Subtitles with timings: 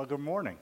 [0.00, 0.56] Well, good morning.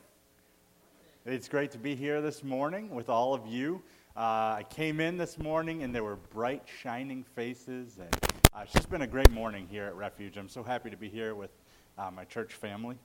[1.24, 3.80] It's great to be here this morning with all of you.
[4.16, 8.12] Uh, I came in this morning and there were bright, shining faces, and
[8.52, 10.36] uh, it's just been a great morning here at Refuge.
[10.36, 11.52] I'm so happy to be here with
[11.96, 12.96] uh, my church family.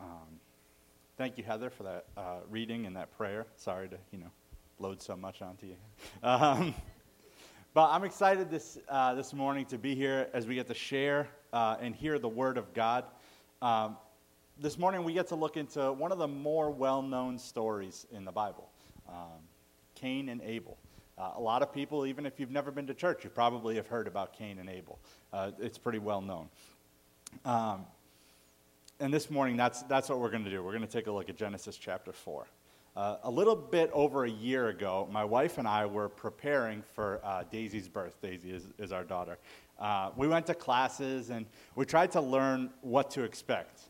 [0.00, 0.40] Um,
[1.18, 3.44] thank you, Heather, for that uh, reading and that prayer.
[3.56, 4.30] Sorry to, you know,
[4.78, 5.76] load so much onto you.
[6.22, 6.74] Um,
[7.74, 11.28] but I'm excited this, uh, this morning to be here as we get to share
[11.52, 13.04] uh, and hear the Word of God.
[13.60, 13.98] Um,
[14.60, 18.24] this morning we get to look into one of the more well known stories in
[18.24, 18.70] the Bible
[19.08, 19.40] um,
[19.94, 20.78] Cain and Abel.
[21.16, 23.86] Uh, a lot of people, even if you've never been to church, you probably have
[23.86, 24.98] heard about Cain and Abel.
[25.32, 26.48] Uh, it's pretty well known.
[27.44, 27.86] Um,
[28.98, 30.62] and this morning, that's, that's what we're going to do.
[30.62, 32.46] We're going to take a look at Genesis chapter 4.
[32.96, 37.20] Uh, a little bit over a year ago, my wife and I were preparing for
[37.22, 38.20] uh, Daisy's birth.
[38.20, 39.38] Daisy is, is our daughter.
[39.78, 41.46] Uh, we went to classes and
[41.76, 43.82] we tried to learn what to expect.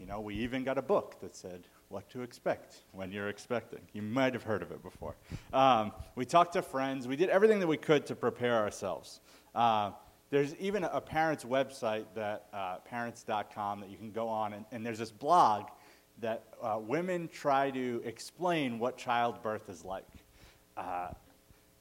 [0.00, 3.80] You know, we even got a book that said what to expect when you're expecting.
[3.92, 5.14] You might have heard of it before.
[5.52, 7.06] Um, we talked to friends.
[7.06, 9.20] We did everything that we could to prepare ourselves.
[9.54, 9.90] Uh,
[10.30, 14.86] there's even a parent's website that uh, parents.com that you can go on, and, and
[14.86, 15.66] there's this blog
[16.20, 20.06] that uh, women try to explain what childbirth is like.
[20.78, 21.08] Uh,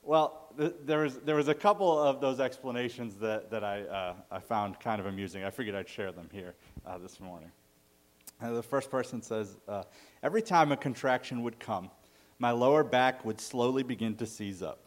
[0.01, 4.13] well, th- there, was, there was a couple of those explanations that, that I, uh,
[4.31, 5.43] I found kind of amusing.
[5.43, 7.51] I figured I'd share them here uh, this morning.
[8.41, 9.83] The first person says, uh,
[10.23, 11.89] Every time a contraction would come,
[12.39, 14.79] my lower back would slowly begin to seize up.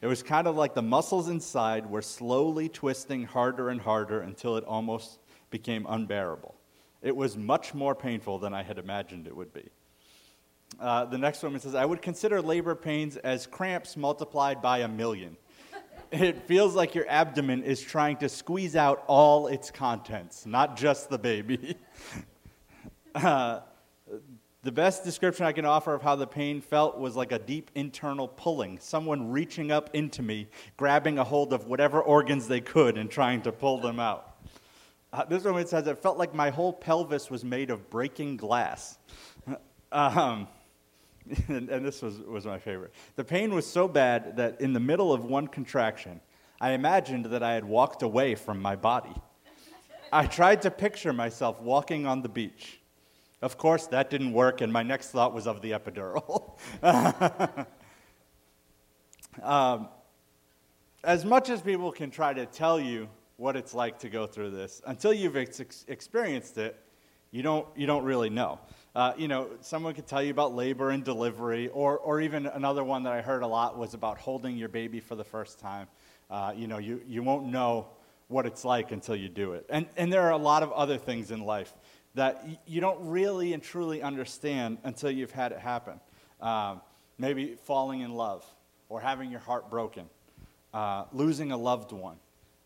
[0.00, 4.56] It was kind of like the muscles inside were slowly twisting harder and harder until
[4.56, 6.54] it almost became unbearable.
[7.02, 9.68] It was much more painful than I had imagined it would be.
[10.80, 14.88] Uh, the next woman says, I would consider labor pains as cramps multiplied by a
[14.88, 15.36] million.
[16.10, 21.08] it feels like your abdomen is trying to squeeze out all its contents, not just
[21.08, 21.76] the baby.
[23.16, 23.60] Uh,
[24.62, 27.70] the best description I can offer of how the pain felt was like a deep
[27.74, 32.98] internal pulling, someone reaching up into me, grabbing a hold of whatever organs they could
[32.98, 34.36] and trying to pull them out.
[35.12, 38.98] Uh, this woman says, It felt like my whole pelvis was made of breaking glass.
[39.92, 40.48] Um,
[41.48, 42.92] and, and, this was, was my favorite.
[43.14, 46.20] The pain was so bad that in the middle of one contraction,
[46.60, 49.14] I imagined that I had walked away from my body.
[50.12, 52.80] I tried to picture myself walking on the beach
[53.42, 56.58] of course, that didn't work, and my next thought was of the epidural.
[59.42, 59.88] um,
[61.04, 64.50] as much as people can try to tell you what it's like to go through
[64.50, 66.80] this, until you've ex- experienced it,
[67.30, 68.58] you don't, you don't really know.
[68.94, 72.82] Uh, you know, someone could tell you about labor and delivery, or, or even another
[72.82, 75.86] one that I heard a lot was about holding your baby for the first time.
[76.30, 77.88] Uh, you know, you, you won't know
[78.28, 79.66] what it's like until you do it.
[79.68, 81.72] And, and there are a lot of other things in life
[82.16, 86.00] that you don't really and truly understand until you've had it happen.
[86.40, 86.80] Um,
[87.18, 88.44] maybe falling in love
[88.88, 90.06] or having your heart broken,
[90.74, 92.16] uh, losing a loved one.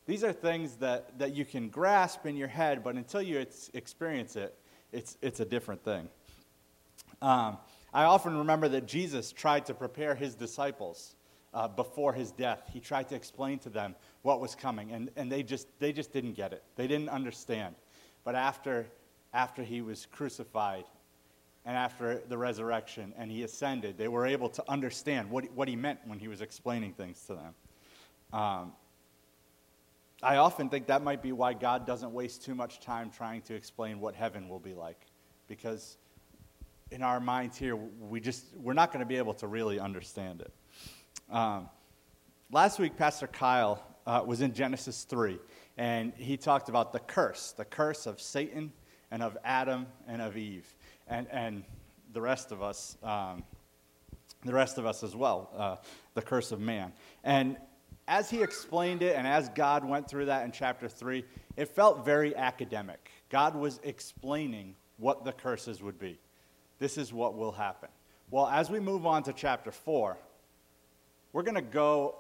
[0.07, 3.45] These are things that, that you can grasp in your head, but until you
[3.75, 4.57] experience it,
[4.93, 6.09] it's, it's a different thing.
[7.21, 7.59] Um,
[7.93, 11.17] I often remember that Jesus tried to prepare his disciples
[11.53, 12.63] uh, before his death.
[12.73, 16.13] He tried to explain to them what was coming, and, and they, just, they just
[16.13, 16.63] didn't get it.
[16.77, 17.75] They didn't understand.
[18.25, 18.87] But after
[19.33, 20.85] after he was crucified
[21.65, 25.77] and after the resurrection and he ascended, they were able to understand what, what he
[25.77, 27.55] meant when he was explaining things to them.
[28.33, 28.73] Um,
[30.23, 33.55] I often think that might be why God doesn't waste too much time trying to
[33.55, 35.07] explain what heaven will be like.
[35.49, 35.97] Because
[36.91, 40.43] in our minds here, we just, we're not going to be able to really understand
[40.43, 40.53] it.
[41.31, 41.69] Um,
[42.51, 45.39] last week, Pastor Kyle uh, was in Genesis 3,
[45.79, 48.73] and he talked about the curse, the curse of Satan
[49.11, 50.67] and of Adam and of Eve,
[51.09, 51.65] and, and
[52.13, 53.43] the rest of us, um,
[54.45, 55.77] the rest of us as well, uh,
[56.15, 56.93] the curse of man.
[57.25, 57.57] And
[58.09, 61.25] as he explained it, and as God went through that in chapter 3,
[61.57, 63.11] it felt very academic.
[63.29, 66.19] God was explaining what the curses would be.
[66.79, 67.89] This is what will happen.
[68.31, 70.17] Well, as we move on to chapter 4,
[71.33, 72.17] we're going to go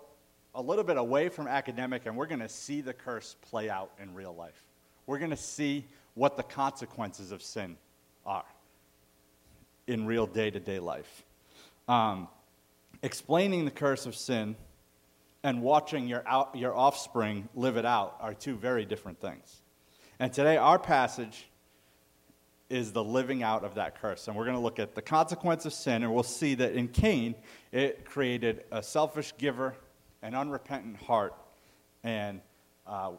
[0.55, 3.93] a little bit away from academic and we're going to see the curse play out
[4.00, 4.62] in real life.
[5.06, 7.77] We're going to see what the consequences of sin
[8.27, 8.45] are
[9.87, 11.25] in real day to day life.
[11.89, 12.29] Um,
[13.03, 14.57] explaining the curse of sin
[15.43, 19.62] and watching your, out, your offspring live it out are two very different things.
[20.19, 21.49] And today, our passage
[22.69, 24.29] is the living out of that curse.
[24.29, 26.89] And we're going to look at the consequence of sin, and we'll see that in
[26.89, 27.35] Cain,
[27.73, 29.75] it created a selfish giver,
[30.23, 31.35] an unrepentant heart,
[32.05, 32.41] and,
[32.87, 33.13] uh,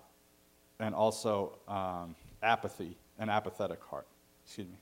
[0.79, 4.07] and also um, apathy, an apathetic heart.
[4.45, 4.77] Excuse me.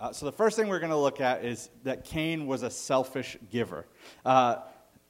[0.00, 2.70] Uh, so, the first thing we're going to look at is that Cain was a
[2.70, 3.86] selfish giver.
[4.24, 4.56] Uh,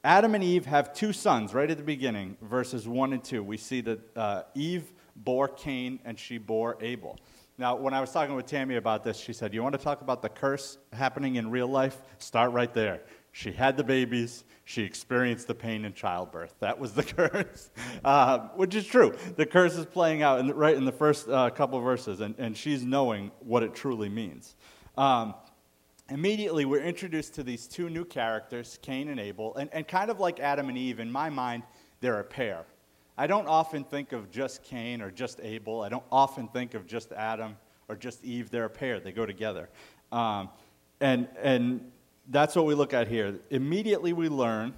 [0.05, 3.43] Adam and Eve have two sons right at the beginning, verses 1 and 2.
[3.43, 7.19] We see that uh, Eve bore Cain and she bore Abel.
[7.57, 10.03] Now, when I was talking with Tammy about this, she said, You want to talk
[10.03, 11.97] about the curse happening in real life?
[12.19, 13.01] Start right there.
[13.35, 14.45] She had the babies.
[14.65, 16.55] She experienced the pain in childbirth.
[16.61, 17.69] That was the curse,
[18.05, 19.13] uh, which is true.
[19.35, 22.37] The curse is playing out in the, right in the first uh, couple verses, and,
[22.39, 24.55] and she's knowing what it truly means.
[24.97, 25.35] Um,
[26.09, 30.21] immediately, we're introduced to these two new characters, Cain and Abel, and, and kind of
[30.21, 31.65] like Adam and Eve, in my mind,
[32.01, 32.65] they're a pair.
[33.19, 35.83] I don't often think of just Cain or just Abel.
[35.83, 37.57] I don't often think of just Adam
[37.89, 38.51] or just Eve.
[38.51, 39.69] They're a pair, they go together.
[40.13, 40.51] Um,
[41.01, 41.91] and, and
[42.29, 43.39] that's what we look at here.
[43.51, 44.75] Immediately, we learn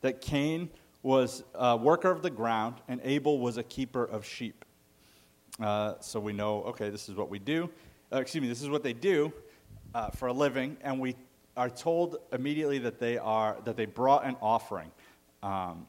[0.00, 0.70] that Cain
[1.02, 4.64] was a worker of the ground and Abel was a keeper of sheep.
[5.60, 7.70] Uh, so we know, okay, this is what we do.
[8.12, 9.32] Uh, excuse me, this is what they do
[9.94, 11.16] uh, for a living, and we
[11.56, 14.90] are told immediately that they are that they brought an offering.
[15.42, 15.86] Um,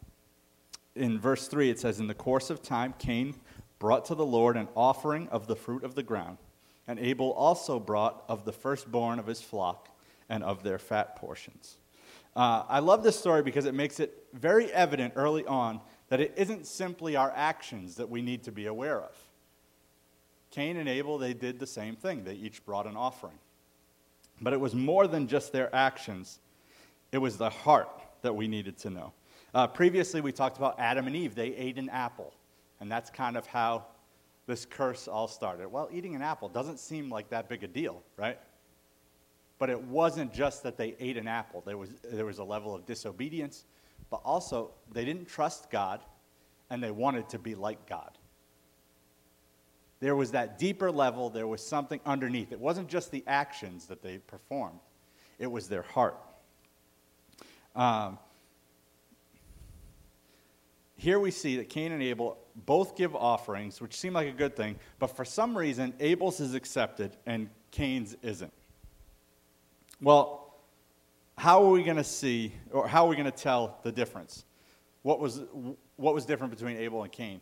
[0.95, 3.35] in verse 3, it says, In the course of time, Cain
[3.77, 6.39] brought to the Lord an offering of the fruit of the ground,
[6.87, 9.89] and Abel also brought of the firstborn of his flock
[10.29, 11.77] and of their fat portions.
[12.35, 16.33] Uh, I love this story because it makes it very evident early on that it
[16.37, 19.15] isn't simply our actions that we need to be aware of.
[20.51, 22.23] Cain and Abel, they did the same thing.
[22.23, 23.37] They each brought an offering.
[24.41, 26.39] But it was more than just their actions,
[27.11, 27.89] it was the heart
[28.21, 29.13] that we needed to know.
[29.53, 31.35] Uh, previously, we talked about Adam and Eve.
[31.35, 32.33] They ate an apple,
[32.79, 33.85] and that's kind of how
[34.47, 35.67] this curse all started.
[35.69, 38.39] Well, eating an apple doesn't seem like that big a deal, right?
[39.59, 42.73] But it wasn't just that they ate an apple, there was, there was a level
[42.73, 43.65] of disobedience,
[44.09, 46.01] but also they didn't trust God
[46.69, 48.17] and they wanted to be like God.
[49.99, 52.53] There was that deeper level, there was something underneath.
[52.53, 54.79] It wasn't just the actions that they performed,
[55.37, 56.17] it was their heart.
[57.75, 58.17] Um,
[60.95, 64.55] here we see that Cain and Abel both give offerings, which seem like a good
[64.55, 68.51] thing, but for some reason, Abel's is accepted and Cain's isn't.
[70.01, 70.55] Well,
[71.37, 74.45] how are we going to see, or how are we going to tell the difference?
[75.01, 75.41] What was,
[75.97, 77.41] what was different between Abel and Cain?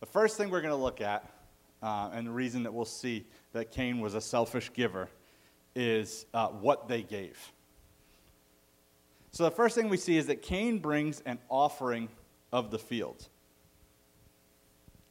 [0.00, 1.28] The first thing we're going to look at,
[1.82, 5.08] uh, and the reason that we'll see that Cain was a selfish giver,
[5.74, 7.38] is uh, what they gave.
[9.32, 12.08] So the first thing we see is that Cain brings an offering
[12.52, 13.28] of the field.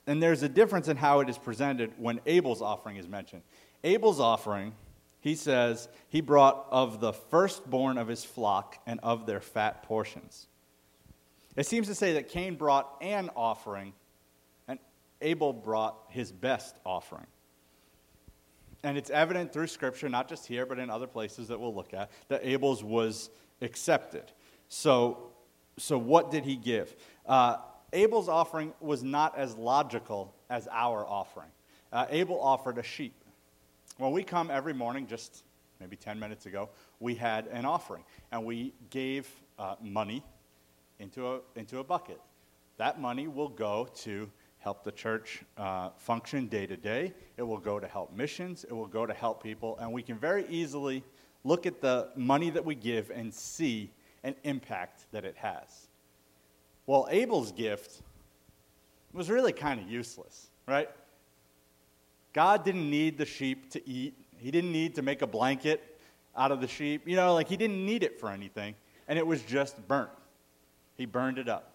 [0.08, 3.44] And there's a difference in how it is presented when Abel's offering is mentioned.
[3.84, 4.74] Abel's offering,
[5.26, 10.46] he says, he brought of the firstborn of his flock and of their fat portions.
[11.56, 13.94] It seems to say that Cain brought an offering,
[14.68, 14.78] and
[15.22, 17.26] Abel brought his best offering.
[18.84, 21.96] And it's evident through Scripture, not just here, but in other places that we'll look
[21.96, 23.32] at, that Abel's was
[23.64, 24.32] accepted.
[24.68, 25.32] So,
[25.80, 26.96] so what did he give?
[27.26, 27.58] Uh,
[27.94, 31.50] Abel's offering was not as logical as our offering.
[31.92, 33.16] Uh, Abel offered a sheep.
[33.98, 35.44] When we come every morning, just
[35.80, 36.70] maybe 10 minutes ago,
[37.00, 40.22] we had an offering, and we gave uh, money
[41.00, 42.20] into a, into a bucket.
[42.78, 47.14] That money will go to help the church uh, function day to day.
[47.38, 48.66] It will go to help missions.
[48.66, 49.78] It will go to help people.
[49.80, 51.02] And we can very easily
[51.46, 53.92] look at the money that we give and see
[54.24, 55.88] an impact that it has.
[56.86, 58.02] Well, Abel's gift
[59.14, 60.90] was really kind of useless, right?
[62.36, 65.82] God didn't need the sheep to eat, He didn't need to make a blanket
[66.36, 67.08] out of the sheep.
[67.08, 68.76] You know, like He didn't need it for anything,
[69.08, 70.10] and it was just burnt.
[70.98, 71.72] He burned it up.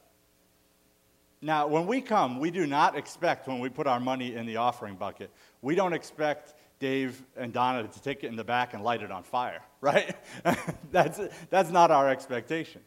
[1.41, 4.57] Now, when we come, we do not expect, when we put our money in the
[4.57, 5.31] offering bucket,
[5.63, 9.11] we don't expect Dave and Donna to take it in the back and light it
[9.11, 10.15] on fire, right?
[10.93, 12.83] that's, that's not our expectation.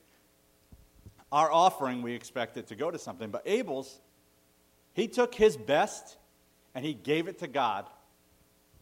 [1.32, 3.32] Our offering, we expect it to go to something.
[3.32, 4.00] But Abel's,
[4.94, 6.18] he took his best
[6.76, 7.86] and he gave it to God,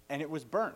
[0.09, 0.75] and it was burned.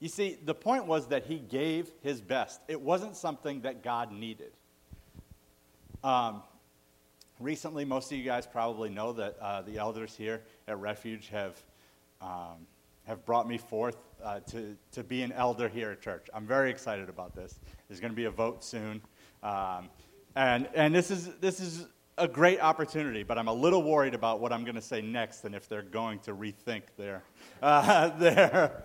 [0.00, 2.60] You see, the point was that he gave his best.
[2.66, 4.52] It wasn't something that God needed.
[6.02, 6.42] Um,
[7.38, 11.62] recently, most of you guys probably know that uh, the elders here at Refuge have,
[12.20, 12.66] um,
[13.06, 16.26] have brought me forth uh, to, to be an elder here at church.
[16.34, 17.60] I'm very excited about this.
[17.86, 19.00] There's going to be a vote soon.
[19.44, 19.88] Um,
[20.34, 21.86] and and this, is, this is
[22.18, 25.44] a great opportunity, but I'm a little worried about what I'm going to say next
[25.44, 27.22] and if they're going to rethink their,
[27.62, 28.84] uh, their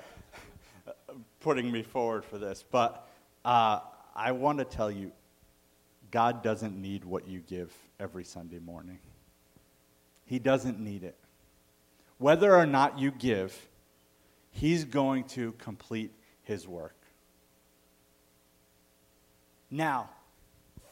[1.39, 2.63] putting me forward for this.
[2.69, 3.07] But
[3.45, 3.79] uh,
[4.15, 5.11] I want to tell you,
[6.09, 8.99] God doesn't need what you give every Sunday morning.
[10.25, 11.17] He doesn't need it.
[12.17, 13.67] Whether or not you give,
[14.57, 16.95] He's going to complete his work.
[19.69, 20.09] Now,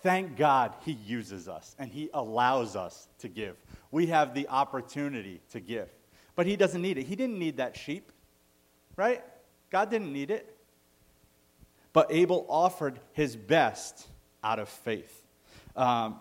[0.06, 3.56] thank God he uses us and he allows us to give.
[3.90, 5.90] We have the opportunity to give.
[6.36, 7.08] But he doesn't need it.
[7.08, 8.12] He didn't need that sheep,
[8.96, 9.24] right?
[9.72, 10.56] God didn't need it.
[11.92, 14.08] But Abel offered his best
[14.44, 15.24] out of faith.
[15.76, 16.20] Um,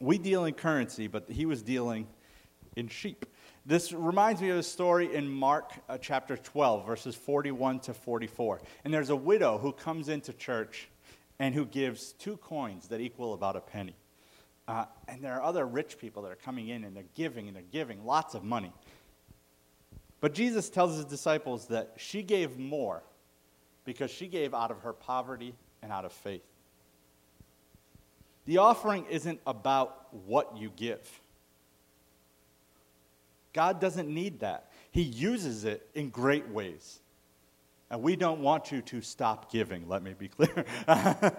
[0.00, 2.06] we deal in currency, but he was dealing
[2.74, 3.26] in sheep.
[3.66, 8.62] This reminds me of a story in Mark uh, chapter 12, verses 41 to 44.
[8.84, 10.88] And there's a widow who comes into church
[11.42, 13.96] and who gives two coins that equal about a penny.
[14.68, 17.56] Uh, and there are other rich people that are coming in and they're giving and
[17.56, 18.72] they're giving lots of money.
[20.20, 23.02] But Jesus tells his disciples that she gave more
[23.84, 26.44] because she gave out of her poverty and out of faith.
[28.44, 31.20] The offering isn't about what you give.
[33.52, 34.70] God doesn't need that.
[34.92, 37.00] He uses it in great ways.
[37.92, 40.64] And we don't want you to stop giving, let me be clear.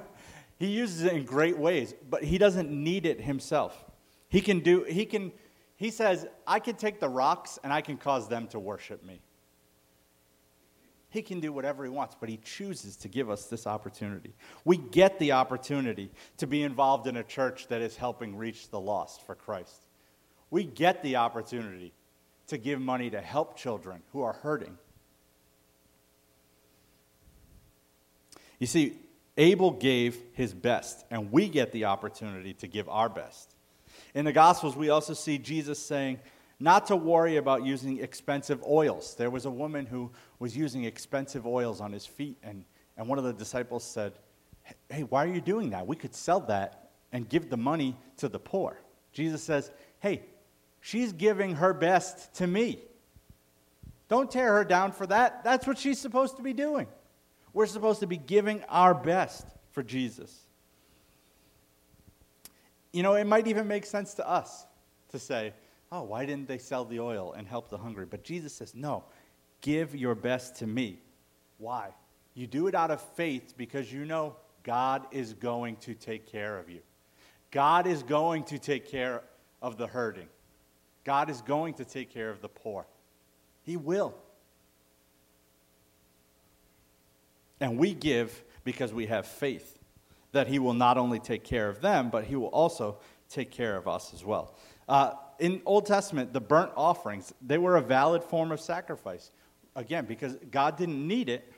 [0.60, 3.75] he uses it in great ways, but he doesn't need it himself.
[4.29, 5.31] He can do, he can,
[5.77, 9.19] he says, I can take the rocks and I can cause them to worship me.
[11.10, 14.36] He can do whatever he wants, but he chooses to give us this opportunity.
[14.63, 18.79] We get the opportunity to be involved in a church that is helping reach the
[18.79, 19.88] lost for Christ.
[20.51, 21.93] We get the opportunity
[22.45, 24.77] to give money to help children who are hurting.
[28.63, 28.93] You see,
[29.36, 33.55] Abel gave his best, and we get the opportunity to give our best.
[34.13, 36.20] In the Gospels, we also see Jesus saying,
[36.62, 39.15] not to worry about using expensive oils.
[39.15, 42.63] There was a woman who was using expensive oils on his feet, and,
[42.96, 44.13] and one of the disciples said,
[44.88, 45.86] Hey, why are you doing that?
[45.86, 48.79] We could sell that and give the money to the poor.
[49.12, 50.22] Jesus says, Hey,
[50.79, 52.79] She's giving her best to me.
[54.08, 55.43] Don't tear her down for that.
[55.43, 56.88] That's what she's supposed to be doing.
[57.53, 60.39] We're supposed to be giving our best for Jesus.
[62.91, 64.65] You know, it might even make sense to us
[65.10, 65.53] to say,
[65.91, 68.05] oh, why didn't they sell the oil and help the hungry?
[68.05, 69.03] But Jesus says, no,
[69.62, 71.00] give your best to me.
[71.57, 71.89] Why?
[72.33, 76.57] You do it out of faith because you know God is going to take care
[76.57, 76.79] of you.
[77.51, 79.22] God is going to take care
[79.62, 80.27] of the hurting.
[81.03, 82.88] God is going to take care of the poor.
[83.62, 84.15] He will.
[87.63, 89.79] And we give because we have faith
[90.34, 92.98] that He will not only take care of them, but He will also
[93.29, 94.53] take care of us as well.
[94.89, 99.32] Uh, in Old Testament, the burnt offerings, they were a valid form of sacrifice.
[99.77, 101.53] Again, because God didn't need it,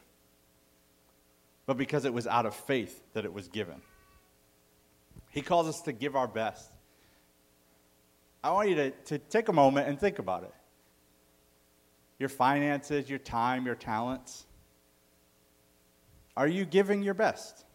[1.66, 3.82] but because it was out of faith that it was given.
[5.32, 6.72] He calls us to give our best.
[8.44, 10.54] I want you to, to take a moment and think about it.
[12.20, 14.46] Your finances, your time, your talents.
[16.38, 17.65] Are you giving your best?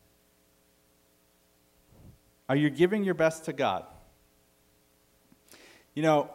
[2.49, 3.85] Are you giving your best to God?
[5.95, 6.31] You know,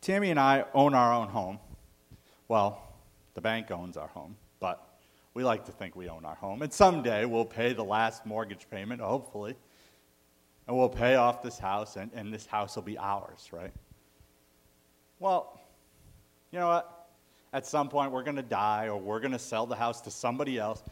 [0.00, 1.58] Tammy and I own our own home.
[2.46, 2.82] Well,
[3.34, 4.98] the bank owns our home, but
[5.34, 6.62] we like to think we own our home.
[6.62, 9.56] And someday we'll pay the last mortgage payment, hopefully
[10.68, 13.72] and we'll pay off this house, and, and this house will be ours, right?
[15.18, 15.58] Well,
[16.52, 16.97] you know what?
[17.52, 20.10] At some point, we're going to die or we're going to sell the house to
[20.10, 20.82] somebody else.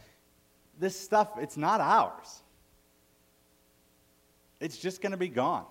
[0.79, 2.41] This stuff, it's not ours.
[4.59, 5.65] It's just going to be gone.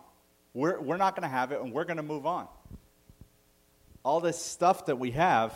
[0.54, 2.46] We're, we're not going to have it, and we're going to move on.
[4.04, 5.52] All this stuff that we have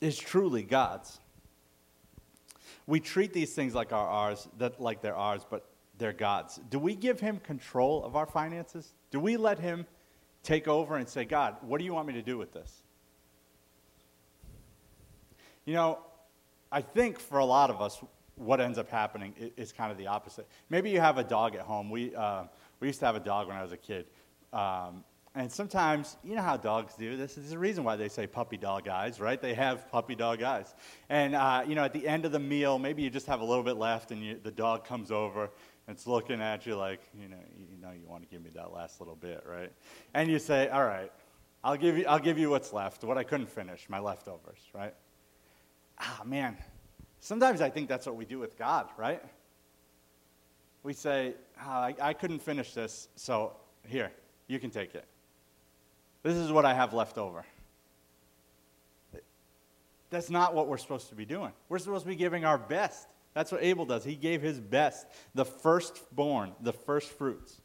[0.00, 1.20] is truly God's.
[2.86, 6.60] We treat these things like our ours, that like they're ours, but they're God's.
[6.70, 8.94] Do we give Him control of our finances?
[9.10, 9.86] Do we let Him
[10.42, 12.82] take over and say, God, what do you want me to do with this?
[15.66, 15.98] You know,
[16.70, 18.00] I think for a lot of us,
[18.36, 20.46] what ends up happening is, kind of the opposite.
[20.70, 21.90] Maybe you have a dog at home.
[21.90, 22.44] We, uh,
[22.80, 24.06] we used to have a dog when I was a kid.
[24.52, 25.04] Um,
[25.34, 27.34] and sometimes, you know how dogs do this.
[27.34, 29.40] There's a reason why they say puppy dog eyes, right?
[29.40, 30.74] They have puppy dog eyes.
[31.08, 33.44] And, uh, you know, at the end of the meal, maybe you just have a
[33.44, 35.50] little bit left and you, the dog comes over
[35.86, 38.50] and it's looking at you like, you know, you know, you want to give me
[38.54, 39.72] that last little bit, right?
[40.14, 41.12] And you say, all right,
[41.62, 44.94] I'll give you, I'll give you what's left, what I couldn't finish, my leftovers, right?
[45.98, 46.56] Ah, man.
[47.20, 49.22] Sometimes I think that's what we do with God, right?
[50.82, 54.12] We say, oh, I, I couldn't finish this, so here,
[54.46, 55.04] you can take it.
[56.22, 57.44] This is what I have left over.
[60.10, 61.52] That's not what we're supposed to be doing.
[61.68, 64.02] We're supposed to be giving our best that's what Abel does.
[64.02, 67.60] He gave his best, the firstborn, the first fruits.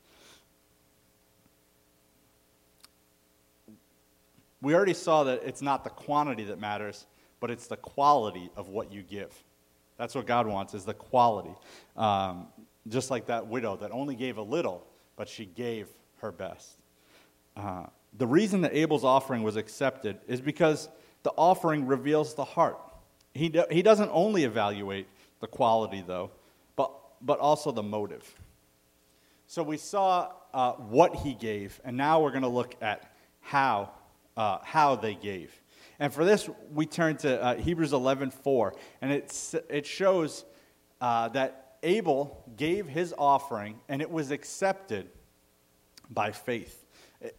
[4.62, 7.06] We already saw that it's not the quantity that matters,
[7.41, 9.33] but it's the quality of what you give.
[9.98, 11.53] That's what God wants, is the quality.
[11.98, 12.48] Um,
[12.88, 15.89] just like that widow that only gave a little, but she gave
[16.21, 16.77] her best.
[17.57, 20.88] Uh, the reason that Abel's offering was accepted is because
[21.24, 22.77] the offering reveals the heart.
[23.33, 25.07] He, do, he doesn't only evaluate
[25.39, 26.31] the quality, though,
[26.75, 28.33] but, but also the motive.
[29.48, 33.91] So we saw uh, what he gave, and now we're going to look at how,
[34.38, 35.61] uh, how they gave.
[36.01, 40.46] And for this, we turn to uh, Hebrews 11:4, and it, it shows
[41.00, 45.12] uh, that Abel gave his offering, and it was accepted
[46.10, 46.88] by faith.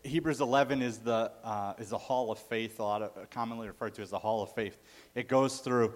[0.05, 3.67] Hebrews 11 is the, uh, is the hall of faith, a lot of, uh, commonly
[3.67, 4.79] referred to as the hall of faith.
[5.17, 5.95] It goes through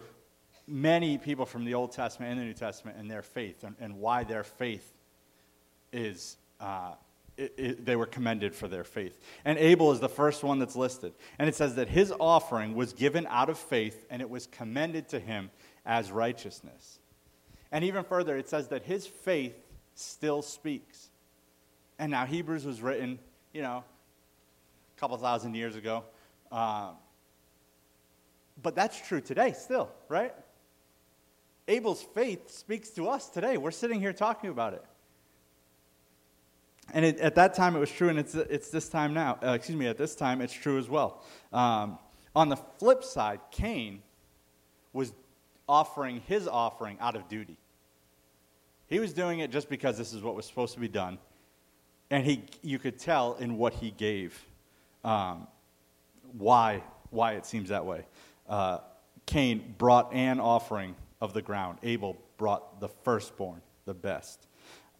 [0.67, 3.95] many people from the Old Testament and the New Testament and their faith and, and
[4.01, 4.93] why their faith
[5.93, 6.95] is, uh,
[7.37, 9.19] it, it, they were commended for their faith.
[9.45, 11.13] And Abel is the first one that's listed.
[11.39, 15.09] And it says that his offering was given out of faith and it was commended
[15.11, 15.51] to him
[15.85, 16.99] as righteousness.
[17.71, 19.55] And even further, it says that his faith
[19.95, 21.11] still speaks.
[21.99, 23.19] And now Hebrews was written
[23.57, 23.83] you know,
[24.97, 26.05] a couple thousand years ago.
[26.53, 26.91] Um,
[28.63, 30.35] but that's true today still, right?
[31.67, 33.57] Abel's faith speaks to us today.
[33.57, 34.85] We're sitting here talking about it.
[36.95, 39.39] And it, at that time it was true, and it's, it's this time now.
[39.43, 41.25] Uh, excuse me, at this time it's true as well.
[41.53, 41.99] Um,
[42.35, 44.03] on the flip side, Cain
[44.93, 45.13] was
[45.69, 47.57] offering his offering out of duty.
[48.89, 51.19] He was doing it just because this is what was supposed to be done.
[52.11, 54.41] And he, you could tell in what he gave
[55.05, 55.49] um,
[56.39, 58.07] why, why it seems that way.
[58.49, 58.79] Uh,
[59.27, 64.47] Cain brought an offering of the ground, Abel brought the firstborn, the best.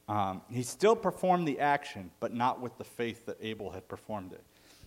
[0.09, 4.33] Um, he still performed the action, but not with the faith that Abel had performed
[4.33, 4.45] it.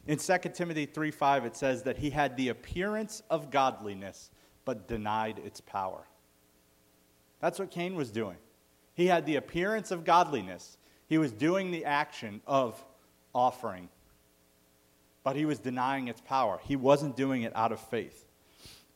[0.08, 4.32] In 2 Timothy 3:5, it says that he had the appearance of godliness,
[4.64, 6.08] but denied its power.
[7.40, 8.38] That's what Cain was doing.
[8.94, 10.78] He had the appearance of godliness,
[11.08, 12.84] he was doing the action of
[13.34, 13.90] offering,
[15.24, 16.60] but he was denying its power.
[16.64, 18.26] He wasn't doing it out of faith.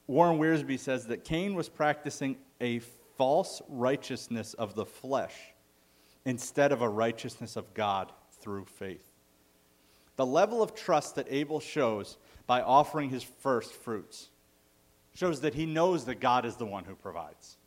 [0.08, 2.80] Warren Wiersbe says that Cain was practicing a
[3.18, 5.53] false righteousness of the flesh
[6.26, 9.10] instead of a righteousness of God through faith.
[10.16, 14.30] The level of trust that Abel shows by offering his first fruits
[15.16, 17.58] shows that he knows that God is the one who provides.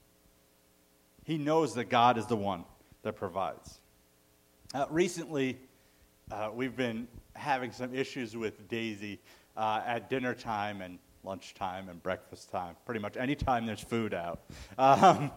[1.25, 2.64] He knows that God is the one
[3.03, 3.81] that provides.
[4.75, 5.59] Uh, recently,
[6.31, 9.21] uh, we've been having some issues with Daisy
[9.57, 14.40] uh, at dinner time and lunchtime and breakfast time, pretty much anytime there's food out.
[14.79, 15.31] Um,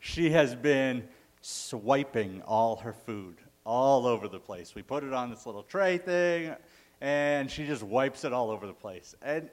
[0.00, 1.08] she has been
[1.40, 4.74] swiping all her food all over the place.
[4.74, 6.54] We put it on this little tray thing,
[7.00, 9.14] and she just wipes it all over the place.
[9.22, 9.50] And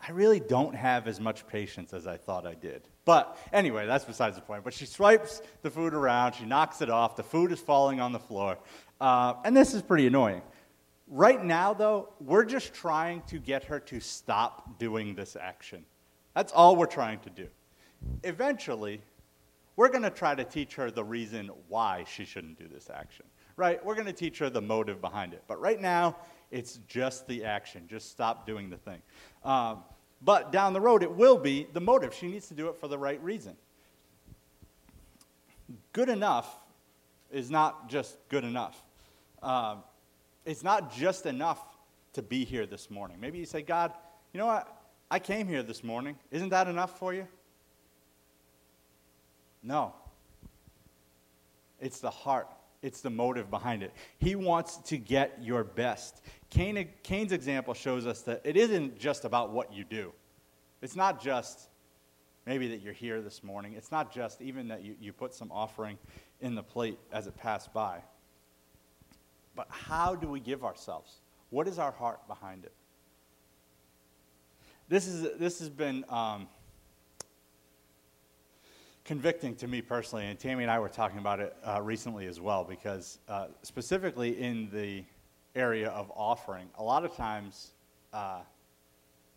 [0.00, 2.82] I really don't have as much patience as I thought I did.
[3.04, 4.64] But anyway, that's besides the point.
[4.64, 8.12] But she swipes the food around, she knocks it off, the food is falling on
[8.12, 8.56] the floor.
[9.00, 10.42] Uh, and this is pretty annoying.
[11.08, 15.84] Right now, though, we're just trying to get her to stop doing this action.
[16.34, 17.48] That's all we're trying to do.
[18.22, 19.02] Eventually,
[19.80, 23.24] we're going to try to teach her the reason why she shouldn't do this action.
[23.56, 23.82] Right?
[23.82, 25.42] We're going to teach her the motive behind it.
[25.48, 26.16] But right now,
[26.50, 27.86] it's just the action.
[27.88, 29.00] Just stop doing the thing.
[29.42, 29.84] Um,
[30.20, 32.12] but down the road, it will be the motive.
[32.12, 33.56] She needs to do it for the right reason.
[35.94, 36.58] Good enough
[37.32, 38.84] is not just good enough.
[39.42, 39.78] Um,
[40.44, 41.64] it's not just enough
[42.12, 43.16] to be here this morning.
[43.18, 43.94] Maybe you say, God,
[44.34, 44.76] you know what?
[45.10, 46.18] I came here this morning.
[46.30, 47.26] Isn't that enough for you?
[49.62, 49.94] No.
[51.80, 52.48] It's the heart,
[52.82, 53.92] it's the motive behind it.
[54.18, 56.22] He wants to get your best.
[56.50, 60.12] Cain, Cain's example shows us that it isn't just about what you do.
[60.82, 61.68] It's not just
[62.46, 63.74] maybe that you're here this morning.
[63.76, 65.98] It's not just even that you, you put some offering
[66.40, 68.00] in the plate as it passed by.
[69.54, 71.20] But how do we give ourselves?
[71.50, 72.72] What is our heart behind it?
[74.88, 76.48] This, is, this has been um,
[79.10, 82.40] convicting to me personally, and Tammy and I were talking about it uh, recently as
[82.40, 85.02] well, because uh, specifically in the
[85.56, 87.72] area of offering, a lot of times
[88.12, 88.38] uh,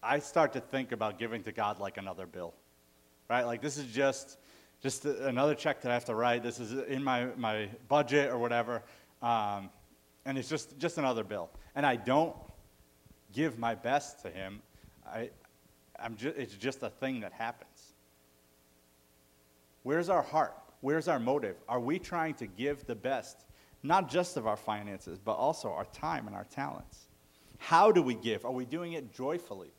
[0.03, 2.53] I start to think about giving to God like another bill,
[3.31, 3.45] right?
[3.45, 4.37] Like this is just
[4.83, 6.43] just another check that I have to write.
[6.43, 8.83] This is in my, my budget or whatever,
[9.23, 9.71] um,
[10.25, 11.49] and it's just just another bill.
[11.73, 12.35] And I don't
[13.31, 14.61] give my best to Him.
[15.03, 15.31] I,
[15.99, 17.72] I'm just, it's just a thing that happens.
[19.83, 20.55] Where's our heart?
[20.81, 21.57] Where's our motive?
[21.69, 23.45] Are we trying to give the best,
[23.83, 27.07] not just of our finances, but also our time and our talents?
[27.57, 28.45] How do we give?
[28.45, 29.71] Are we doing it joyfully?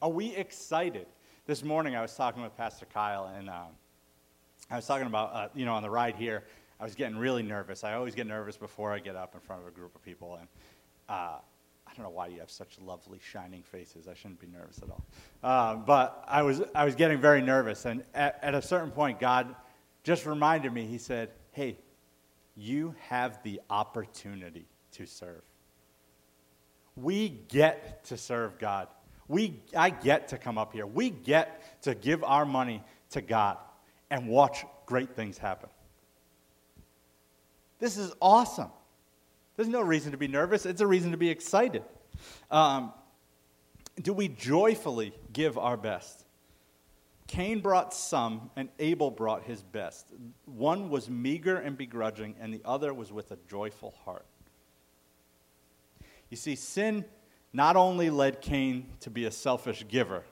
[0.00, 1.06] Are we excited?
[1.46, 3.72] This morning I was talking with Pastor Kyle, and um,
[4.70, 6.44] I was talking about, uh, you know, on the ride here,
[6.78, 7.84] I was getting really nervous.
[7.84, 10.36] I always get nervous before I get up in front of a group of people.
[10.36, 10.48] And
[11.08, 11.38] uh,
[12.00, 14.08] don't know why you have such lovely, shining faces.
[14.08, 15.04] I shouldn't be nervous at all.
[15.42, 17.84] Uh, but I was, I was getting very nervous.
[17.84, 19.54] And at, at a certain point, God
[20.02, 21.78] just reminded me, He said, Hey,
[22.56, 25.42] you have the opportunity to serve.
[26.96, 28.88] We get to serve God.
[29.28, 30.86] We, I get to come up here.
[30.86, 33.58] We get to give our money to God
[34.10, 35.68] and watch great things happen.
[37.78, 38.70] This is awesome.
[39.60, 41.82] There's no reason to be nervous, it's a reason to be excited.
[42.50, 42.94] Um,
[44.00, 46.24] do we joyfully give our best?
[47.26, 50.14] Cain brought some, and Abel brought his best.
[50.46, 54.24] One was meager and begrudging, and the other was with a joyful heart.
[56.30, 57.04] You see, sin
[57.52, 60.24] not only led Cain to be a selfish giver,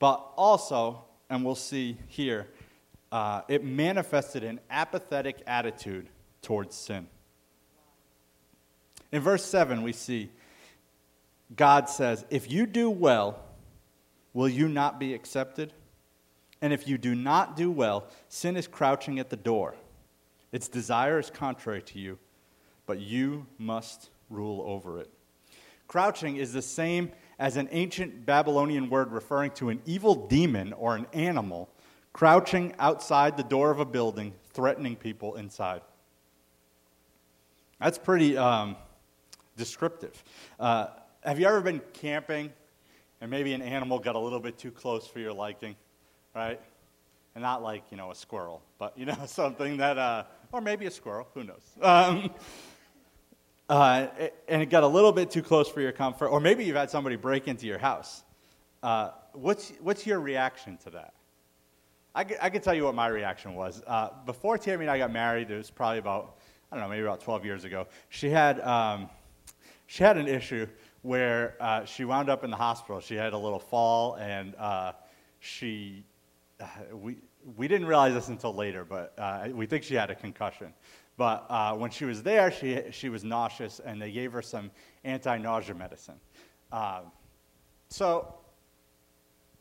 [0.00, 2.48] but also, and we'll see here,
[3.12, 6.08] uh, it manifested an apathetic attitude
[6.42, 7.06] towards sin.
[9.12, 10.30] In verse 7, we see
[11.54, 13.38] God says, If you do well,
[14.32, 15.72] will you not be accepted?
[16.62, 19.74] And if you do not do well, sin is crouching at the door.
[20.50, 22.18] Its desire is contrary to you,
[22.86, 25.10] but you must rule over it.
[25.88, 30.96] Crouching is the same as an ancient Babylonian word referring to an evil demon or
[30.96, 31.68] an animal
[32.12, 35.80] crouching outside the door of a building, threatening people inside.
[37.80, 38.76] That's pretty um,
[39.56, 40.22] descriptive.
[40.58, 40.86] Uh,
[41.22, 42.52] have you ever been camping
[43.20, 45.76] and maybe an animal got a little bit too close for your liking,
[46.34, 46.60] right?
[47.34, 50.86] And not like, you know, a squirrel, but, you know, something that, uh, or maybe
[50.86, 51.62] a squirrel, who knows?
[51.80, 52.30] Um,
[53.68, 54.08] uh,
[54.48, 56.90] and it got a little bit too close for your comfort, or maybe you've had
[56.90, 58.24] somebody break into your house.
[58.82, 61.14] Uh, what's, what's your reaction to that?
[62.14, 63.82] I, I can tell you what my reaction was.
[63.86, 66.38] Uh, before Tammy and I got married, it was probably about,
[66.72, 67.86] I don't know, maybe about 12 years ago.
[68.08, 69.08] She had, um,
[69.92, 70.66] she had an issue
[71.02, 72.98] where uh, she wound up in the hospital.
[72.98, 74.92] She had a little fall, and uh,
[75.38, 76.02] she,
[76.58, 77.18] uh, we,
[77.56, 80.72] we didn't realize this until later, but uh, we think she had a concussion.
[81.18, 84.70] But uh, when she was there, she, she was nauseous, and they gave her some
[85.04, 86.18] anti nausea medicine.
[86.72, 87.12] Um,
[87.90, 88.36] so,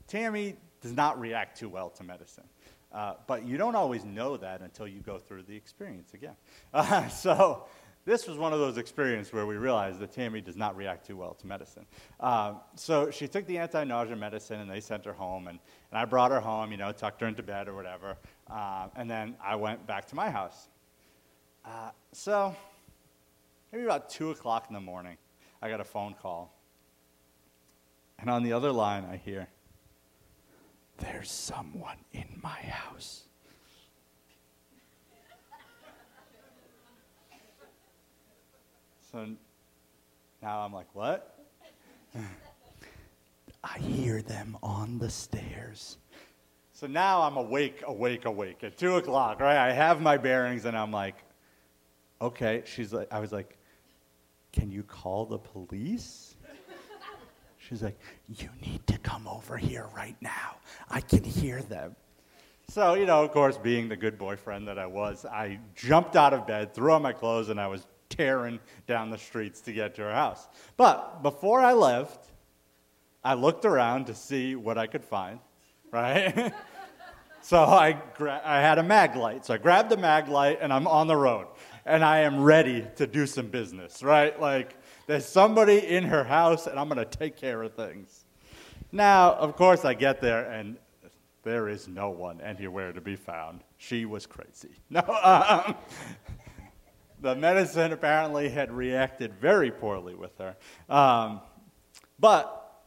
[0.08, 2.46] Tammy does not react too well to medicine.
[2.94, 6.36] Uh, but you don't always know that until you go through the experience again.
[7.10, 7.66] So
[8.06, 11.16] this was one of those experiences where we realized that Tammy does not react too
[11.16, 11.86] well to medicine.
[12.20, 15.60] Uh, so she took the anti-nausea medicine and they sent her home, and,
[15.92, 18.18] and I brought her home, you know, tucked her into bed or whatever,
[18.50, 20.70] uh, and then I went back to my house.
[21.64, 22.56] Uh, so
[23.72, 25.18] maybe about 2 o'clock in the morning,
[25.62, 26.58] I got a phone call.
[28.18, 29.48] And on the other line, I hear,
[30.98, 33.24] there's someone in my house.
[39.12, 39.28] So
[40.42, 41.38] now I'm like, what?
[43.64, 45.98] I hear them on the stairs.
[46.74, 49.58] So now I'm awake, awake, awake at two o'clock, right?
[49.58, 51.16] I have my bearings and I'm like,
[52.22, 52.64] okay.
[52.66, 53.58] She's like, I was like,
[54.52, 56.36] can you call the police?
[57.58, 57.98] She's like,
[58.28, 60.58] You need to come over here right now.
[60.90, 61.96] I can hear them.
[62.68, 66.34] So, you know, of course, being the good boyfriend that I was, I jumped out
[66.34, 69.96] of bed, threw on my clothes, and I was tearing down the streets to get
[69.96, 70.48] to her house.
[70.78, 72.32] But before I left,
[73.24, 75.40] I looked around to see what I could find,
[75.92, 76.54] right?
[77.42, 79.46] so I, gra- I had a Maglite.
[79.46, 81.48] So I grabbed the Maglite and I'm on the road.
[81.86, 84.40] And I am ready to do some business, right?
[84.40, 84.76] Like,
[85.08, 88.24] there's somebody in her house, and I'm going to take care of things.
[88.92, 90.78] Now, of course, I get there, and
[91.44, 93.62] there is no one anywhere to be found.
[93.78, 94.70] She was crazy.
[94.90, 95.76] No, um,
[97.22, 100.56] the medicine apparently had reacted very poorly with her.
[100.90, 101.42] Um,
[102.20, 102.84] but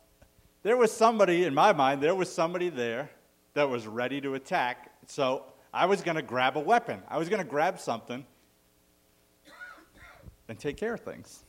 [0.62, 3.11] there was somebody, in my mind, there was somebody there
[3.55, 4.92] that was ready to attack.
[5.07, 7.03] So I was going to grab a weapon.
[7.09, 8.25] I was going to grab something
[10.49, 11.44] and take care of things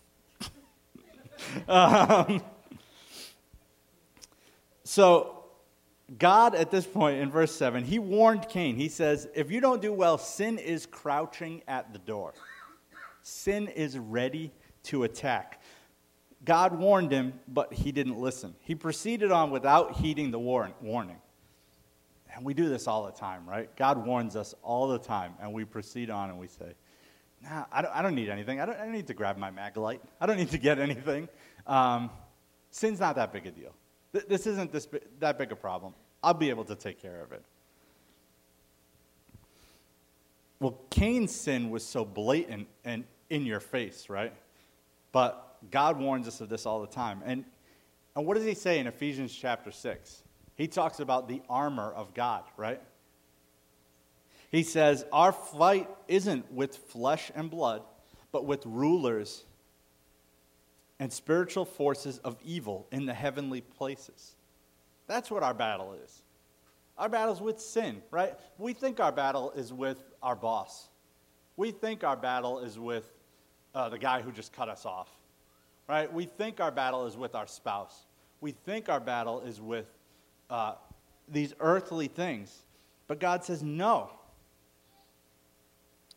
[1.67, 2.41] um,
[4.84, 5.45] so,
[6.17, 8.76] God, at this point in verse 7, he warned Cain.
[8.76, 12.34] He says, If you don't do well, sin is crouching at the door,
[13.28, 14.52] sin is ready
[14.84, 15.60] to attack.
[16.44, 18.54] God warned him, but he didn't listen.
[18.60, 21.18] He proceeded on without heeding the warning.
[22.36, 23.76] And we do this all the time, right?
[23.76, 26.76] God warns us all the time, and we proceed on and we say,
[27.42, 28.62] nah, I, don't, I don't need anything.
[28.62, 30.02] I don't, I don't need to grab my Maglite.
[30.22, 31.28] I don't need to get anything.
[31.66, 32.12] Um,
[32.70, 33.74] sin's not that big a deal.
[34.14, 34.88] Th- this isn't this,
[35.20, 35.96] that big a problem.
[36.22, 37.44] I'll be able to take care of it.
[40.60, 44.34] Well, Cain's sin was so blatant and in your face, right?
[45.12, 47.22] But God warns us of this all the time.
[47.26, 47.46] And,
[48.16, 50.24] and what does he say in Ephesians chapter 6?
[50.56, 52.82] He talks about the armor of God, right?
[54.52, 57.82] He says, Our fight isn't with flesh and blood,
[58.32, 59.44] but with rulers
[61.00, 64.36] and spiritual forces of evil in the heavenly places.
[65.08, 66.22] That's what our battle is.
[66.98, 68.34] Our battle is with sin, right?
[68.58, 70.88] We think our battle is with our boss.
[71.58, 73.12] We think our battle is with
[73.76, 75.10] uh, the guy who just cut us off,
[75.88, 76.12] right?
[76.12, 78.06] We think our battle is with our spouse.
[78.42, 79.88] We think our battle is with
[80.50, 80.76] uh,
[81.28, 82.64] these earthly things.
[83.08, 84.10] But God says, no.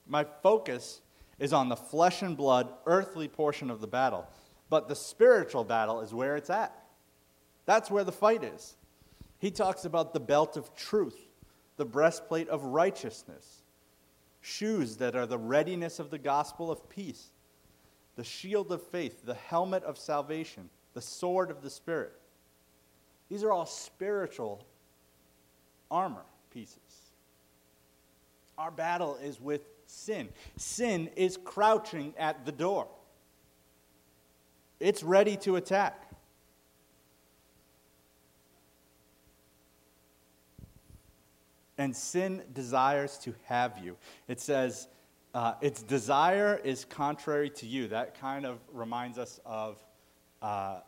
[0.07, 1.01] My focus
[1.39, 4.27] is on the flesh and blood, earthly portion of the battle.
[4.71, 6.75] But the spiritual battle is where it's at.
[7.67, 8.77] That's where the fight is.
[9.39, 11.19] He talks about the belt of truth,
[11.77, 13.63] the breastplate of righteousness,
[14.41, 17.31] shoes that are the readiness of the gospel of peace,
[18.19, 22.13] the shield of faith, the helmet of salvation, the sword of the Spirit.
[23.29, 24.67] These are all spiritual
[25.89, 27.13] armor pieces.
[28.59, 30.31] Our battle is with sin.
[30.57, 32.89] Sin is crouching at the door,
[34.81, 36.05] it's ready to attack.
[41.81, 43.97] And sin desires to have you.
[44.27, 44.89] It says,
[45.39, 47.87] uh, its desire is contrary to you.
[47.87, 49.79] That kind of reminds us of
[50.43, 50.81] uh,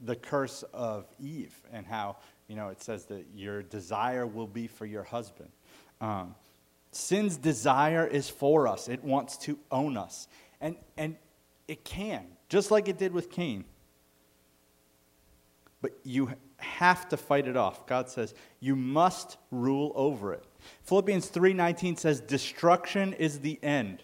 [0.00, 2.16] the curse of Eve and how,
[2.48, 5.50] you know, it says that your desire will be for your husband.
[6.00, 6.34] Um,
[6.90, 10.26] sin's desire is for us, it wants to own us.
[10.60, 11.14] And, and
[11.68, 13.64] it can, just like it did with Cain.
[15.80, 17.86] But you have to fight it off.
[17.86, 20.44] God says, you must rule over it.
[20.84, 24.02] Philippians 3:19 says destruction is the end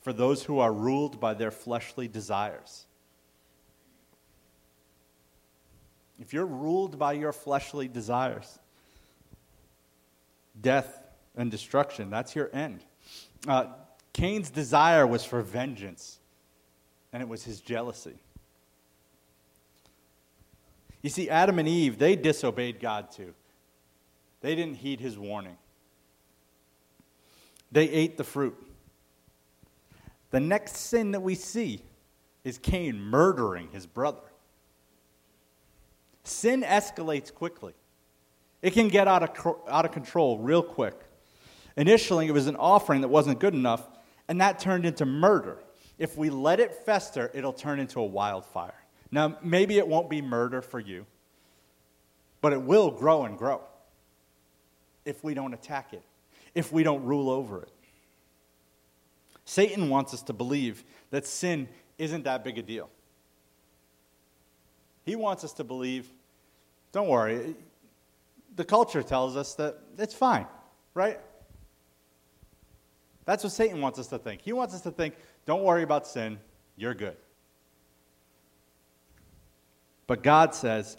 [0.00, 2.86] for those who are ruled by their fleshly desires.
[6.18, 8.58] if you're ruled by your fleshly desires,
[10.60, 11.02] death
[11.36, 12.80] and destruction, that's your end.
[13.46, 13.66] Uh,
[14.12, 16.18] Cain's desire was for vengeance,
[17.12, 18.14] and it was his jealousy.
[21.02, 23.34] You see, Adam and Eve, they disobeyed God too.
[24.40, 25.58] They didn't heed his warning,
[27.72, 28.56] they ate the fruit.
[30.30, 31.80] The next sin that we see
[32.44, 34.20] is Cain murdering his brother
[36.28, 37.74] sin escalates quickly.
[38.62, 40.94] It can get out of, out of control real quick.
[41.76, 43.86] Initially, it was an offering that wasn't good enough,
[44.28, 45.58] and that turned into murder.
[45.98, 48.74] If we let it fester, it'll turn into a wildfire.
[49.10, 51.06] Now, maybe it won't be murder for you,
[52.40, 53.62] but it will grow and grow
[55.04, 56.02] if we don't attack it,
[56.56, 57.70] if we don't rule over it.
[59.44, 62.88] Satan wants us to believe that sin isn't that big a deal.
[65.04, 66.10] He wants us to believe,
[66.92, 67.54] don't worry,
[68.56, 70.46] the culture tells us that it's fine,
[70.94, 71.20] right?
[73.26, 74.40] That's what Satan wants us to think.
[74.40, 75.14] He wants us to think,
[75.44, 76.38] don't worry about sin,
[76.74, 77.16] you're good.
[80.06, 80.96] But God says,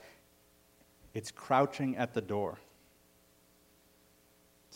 [1.16, 2.60] it's crouching at the door.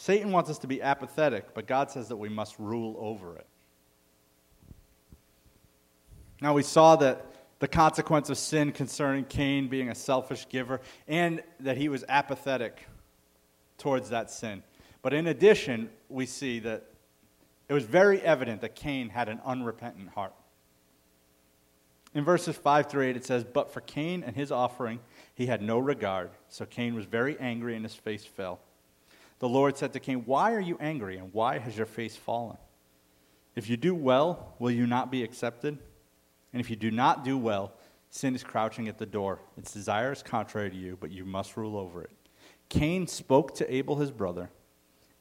[0.02, 3.46] Satan wants us to be apathetic, but God says that we must rule over it.
[6.42, 7.24] Now, we saw that
[7.60, 12.88] the consequence of sin concerning Cain being a selfish giver, and that he was apathetic
[13.78, 14.64] towards that sin.
[15.04, 16.84] But in addition, we see that
[17.70, 20.34] it was very evident that Cain had an unrepentant heart.
[22.16, 25.00] In verses 5 through 8, it says, But for Cain and his offering,
[25.36, 26.32] he had no regard.
[26.50, 28.62] So Cain was very angry, and his face fell.
[29.42, 32.58] The Lord said to Cain, Why are you angry, and why has your face fallen?
[33.56, 35.80] If you do well, will you not be accepted?
[36.54, 37.74] And if you do not do well,
[38.12, 39.40] sin is crouching at the door.
[39.58, 42.12] Its desire is contrary to you, but you must rule over it.
[42.70, 44.52] Cain spoke to Abel his brother,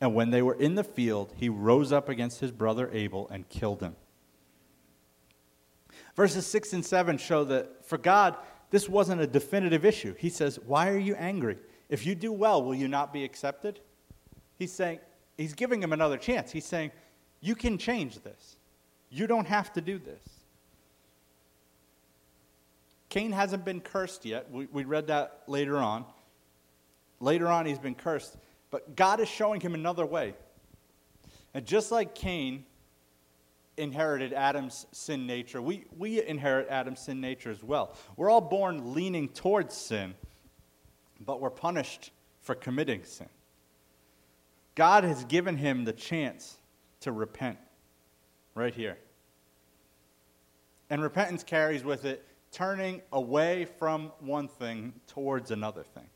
[0.02, 3.48] and when they were in the field, he rose up against his brother Abel and
[3.48, 3.96] killed him.
[6.14, 8.37] Verses 6 and 7 show that for God,
[8.68, 10.14] this wasn't a definitive issue.
[10.18, 11.56] He says, Why are you angry?
[11.88, 13.80] If you do well, will you not be accepted?
[14.61, 15.01] He's saying,
[15.38, 16.53] He's giving him another chance.
[16.53, 16.92] He's saying,
[17.40, 18.59] You can change this.
[19.09, 20.23] You don't have to do this.
[23.09, 24.51] Cain hasn't been cursed yet.
[24.53, 26.05] We, we read that later on.
[27.20, 28.37] Later on, he's been cursed.
[28.70, 30.35] But God is showing him another way.
[31.55, 32.66] And just like Cain,
[33.79, 37.94] inherited Adam's sin nature, we, we inherit Adam's sin nature as well.
[38.16, 40.14] We're all born leaning towards sin,
[41.18, 43.29] but we're punished for committing sin.
[44.74, 46.59] God has given him the chance
[47.00, 47.59] to repent
[48.54, 48.98] right here.
[50.88, 56.06] And repentance carries with it turning away from one thing towards another thing.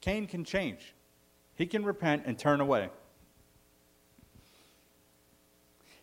[0.00, 0.94] Cain can change,
[1.54, 2.90] he can repent and turn away.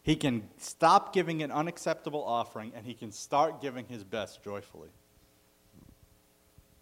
[0.04, 4.90] He can stop giving an unacceptable offering and he can start giving his best joyfully.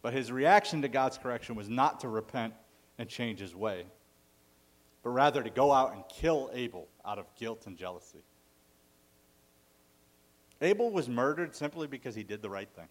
[0.01, 2.53] But his reaction to God's correction was not to repent
[2.97, 3.85] and change his way,
[5.09, 8.23] but rather to go out and kill Abel out of guilt and jealousy.
[10.61, 12.85] Abel was murdered simply because he did the right thing.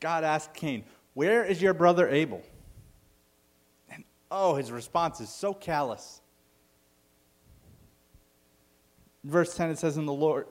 [0.00, 2.42] God asked Cain, Where is your brother Abel?
[3.90, 6.22] And oh, his response is so callous.
[9.24, 10.46] verse 10, it says, In the Lord,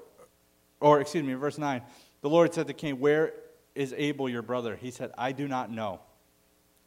[0.80, 1.82] or excuse me, verse 9,
[2.22, 3.34] the Lord said to Cain, Where
[3.74, 4.76] is Abel your brother?
[4.76, 6.02] He said, I do not know.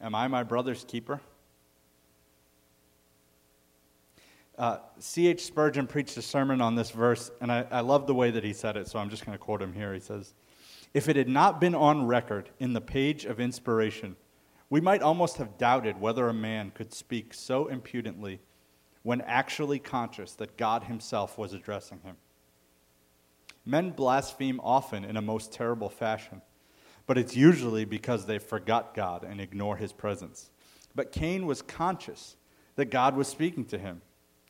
[0.01, 1.19] Am I my brother's keeper?
[4.57, 5.45] Uh, C.H.
[5.45, 8.51] Spurgeon preached a sermon on this verse, and I, I love the way that he
[8.51, 9.93] said it, so I'm just going to quote him here.
[9.93, 10.33] He says,
[10.93, 14.17] If it had not been on record in the page of inspiration,
[14.69, 18.41] we might almost have doubted whether a man could speak so impudently
[19.03, 22.17] when actually conscious that God himself was addressing him.
[23.65, 26.41] Men blaspheme often in a most terrible fashion,
[27.09, 30.51] but it's usually because they forgot God and ignore his presence.
[30.93, 32.35] But Cain was conscious
[32.75, 34.03] that God was speaking to him.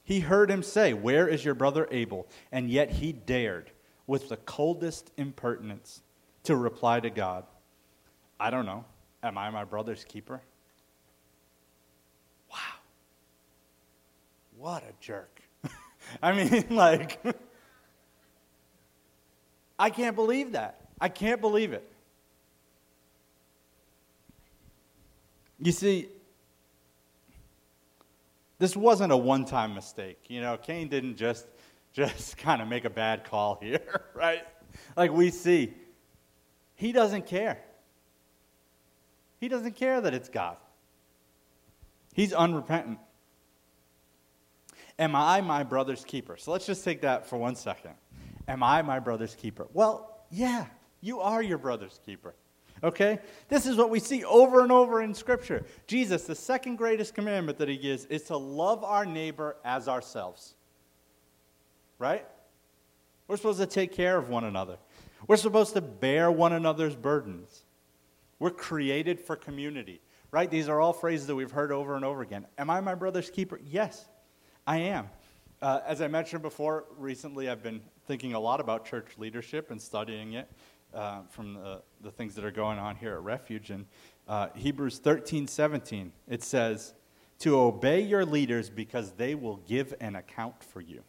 [0.03, 2.27] He heard him say, Where is your brother Abel?
[2.51, 3.71] And yet he dared,
[4.07, 6.01] with the coldest impertinence,
[6.43, 7.45] to reply to God,
[8.41, 8.83] I don't know.
[9.23, 10.41] Am I my brother's keeper?
[12.51, 12.57] Wow.
[14.57, 15.41] What a jerk.
[16.21, 17.21] I mean, like,
[19.79, 20.81] I can't believe that.
[20.99, 21.89] I can't believe it.
[25.61, 26.07] You see,
[28.59, 30.19] this wasn't a one-time mistake.
[30.27, 31.45] You know, Cain didn't just
[31.93, 34.43] just kind of make a bad call here, right?
[34.95, 35.73] Like we see,
[36.75, 37.59] he doesn't care.
[39.39, 40.57] He doesn't care that it's God.
[42.13, 42.99] He's unrepentant.
[44.97, 46.35] Am I my brother's keeper?
[46.37, 47.93] So let's just take that for one second.
[48.47, 49.67] Am I my brother's keeper?
[49.73, 50.65] Well, yeah,
[50.99, 52.35] you are your brother's keeper.
[52.83, 53.19] Okay?
[53.47, 55.65] This is what we see over and over in Scripture.
[55.87, 60.53] Jesus, the second greatest commandment that he gives is to love our neighbor as ourselves.
[61.97, 62.25] Right?
[63.27, 64.77] We're supposed to take care of one another,
[65.27, 67.63] we're supposed to bear one another's burdens.
[68.39, 69.99] We're created for community.
[70.31, 70.49] Right?
[70.49, 72.45] These are all phrases that we've heard over and over again.
[72.57, 73.59] Am I my brother's keeper?
[73.65, 74.05] Yes,
[74.65, 75.09] I am.
[75.61, 79.81] Uh, as I mentioned before, recently I've been thinking a lot about church leadership and
[79.81, 80.49] studying it
[80.93, 83.69] uh, from the, the, things that are going on here at Refuge.
[83.69, 83.85] And
[84.27, 86.93] uh, Hebrews 13 17, it says,
[87.39, 91.03] To obey your leaders because they will give an account for you.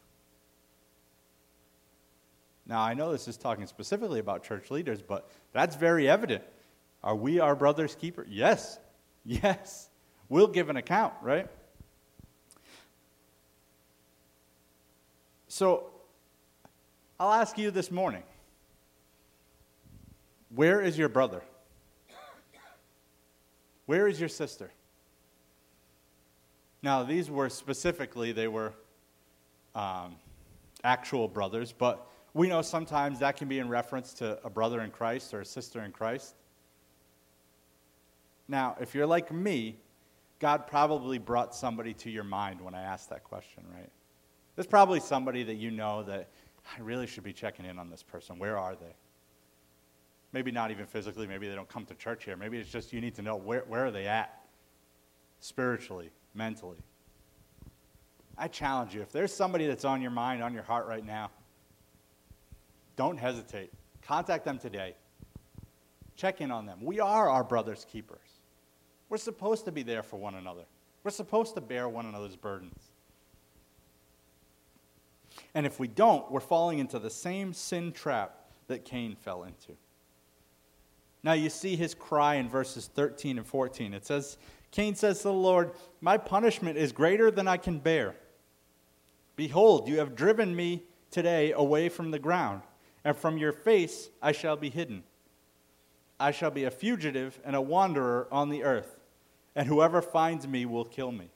[2.66, 6.44] Now, I know this is talking specifically about church leaders, but that's very evident.
[7.02, 8.26] Are we our brother's keeper?
[8.28, 8.78] Yes.
[9.22, 9.90] Yes.
[10.30, 11.46] We'll give an account, right?
[15.46, 15.90] So,
[17.18, 18.22] I'll ask you this morning
[20.54, 21.42] where is your brother?
[23.86, 24.70] Where is your sister?
[26.82, 28.72] Now, these were specifically, they were
[29.74, 30.16] um,
[30.84, 34.90] actual brothers, but we know sometimes that can be in reference to a brother in
[34.90, 36.36] Christ or a sister in Christ.
[38.48, 39.76] Now, if you're like me,
[40.38, 43.90] God probably brought somebody to your mind when I asked that question, right?
[44.56, 46.28] There's probably somebody that you know that
[46.76, 48.38] I really should be checking in on this person.
[48.38, 48.94] Where are they?
[50.32, 51.26] Maybe not even physically.
[51.26, 52.36] Maybe they don't come to church here.
[52.36, 54.42] Maybe it's just you need to know where, where are they at
[55.40, 56.78] spiritually, mentally.
[58.38, 61.30] I challenge you if there's somebody that's on your mind, on your heart right now,
[62.96, 63.72] don't hesitate.
[64.02, 64.94] Contact them today.
[66.16, 66.78] Check in on them.
[66.82, 68.18] We are our brother's keepers.
[69.08, 70.64] We're supposed to be there for one another,
[71.02, 72.90] we're supposed to bear one another's burdens.
[75.54, 79.76] And if we don't, we're falling into the same sin trap that Cain fell into.
[81.22, 83.94] Now you see his cry in verses 13 and 14.
[83.94, 84.38] It says,
[84.70, 88.14] Cain says to the Lord, My punishment is greater than I can bear.
[89.36, 92.62] Behold, you have driven me today away from the ground,
[93.04, 95.02] and from your face I shall be hidden.
[96.18, 98.96] I shall be a fugitive and a wanderer on the earth,
[99.56, 101.30] and whoever finds me will kill me.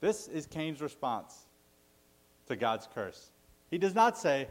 [0.00, 1.46] This is Cain's response
[2.46, 3.30] to God's curse.
[3.70, 4.48] He does not say,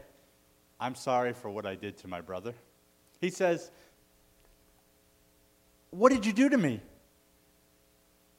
[0.78, 2.54] I'm sorry for what I did to my brother.
[3.20, 3.70] He says,
[5.90, 6.80] What did you do to me?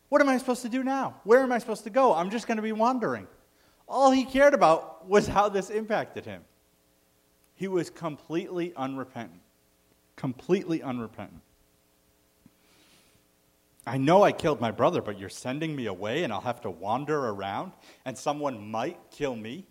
[0.10, 1.16] What am I supposed to do now?
[1.24, 2.16] Where am I supposed to go?
[2.16, 3.28] I'm just going to be wandering.
[3.88, 6.44] All he cared about was how this impacted him.
[7.56, 9.42] He was completely unrepentant.
[10.16, 11.42] Completely unrepentant.
[13.86, 16.70] I know I killed my brother, but you're sending me away and I'll have to
[16.70, 17.72] wander around
[18.06, 19.66] and someone might kill me?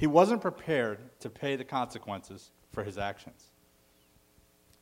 [0.00, 3.50] He wasn't prepared to pay the consequences for his actions.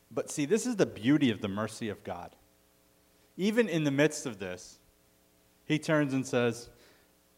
[0.09, 2.37] But see, this is the beauty of the mercy of God.
[3.35, 4.79] Even in the midst of this,
[5.65, 6.69] he turns and says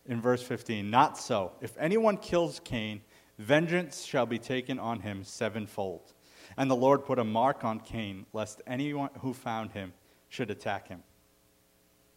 [0.05, 1.53] in verse 15, Not so.
[1.59, 3.01] If anyone kills Cain,
[3.39, 6.13] vengeance shall be taken on him sevenfold.
[6.57, 9.91] And the Lord put a mark on Cain, lest anyone who found him
[10.29, 11.01] should attack him.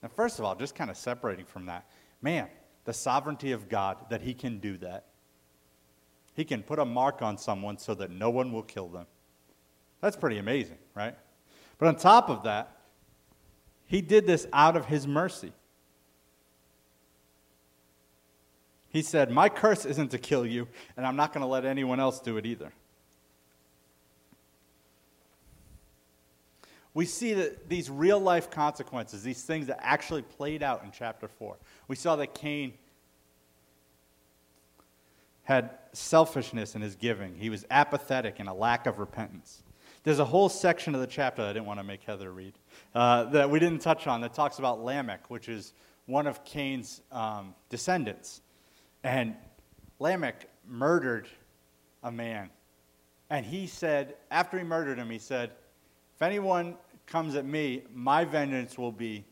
[0.03, 1.89] Now, first of all, just kind of separating from that,
[2.21, 2.49] man,
[2.85, 5.07] the sovereignty of God that he can do that.
[6.35, 9.07] He can put a mark on someone so that no one will kill them.
[10.01, 11.17] That's pretty amazing, right?
[11.79, 12.77] But on top of that,
[13.87, 15.53] he did this out of his mercy.
[18.89, 22.01] He said, My curse isn't to kill you, and I'm not going to let anyone
[22.01, 22.73] else do it either.
[26.95, 31.27] we see that these real life consequences, these things that actually played out in chapter
[31.27, 31.57] 4.
[31.89, 32.75] We saw that Cain
[35.45, 39.63] had selfishness in his giving, he was apathetic and a lack of repentance.
[40.03, 42.53] There's a whole section of the chapter I didn't want to make Heather read
[42.95, 45.73] uh, that we didn't touch on that talks about Lamech, which is
[46.07, 48.43] one of Cain's um, descendants.
[49.03, 49.35] And
[49.99, 51.29] Lamech murdered
[52.03, 52.51] a man.
[53.31, 55.53] And he said, after he murdered him, he said,
[56.15, 56.77] if anyone
[57.07, 59.25] comes at me, my vengeance will be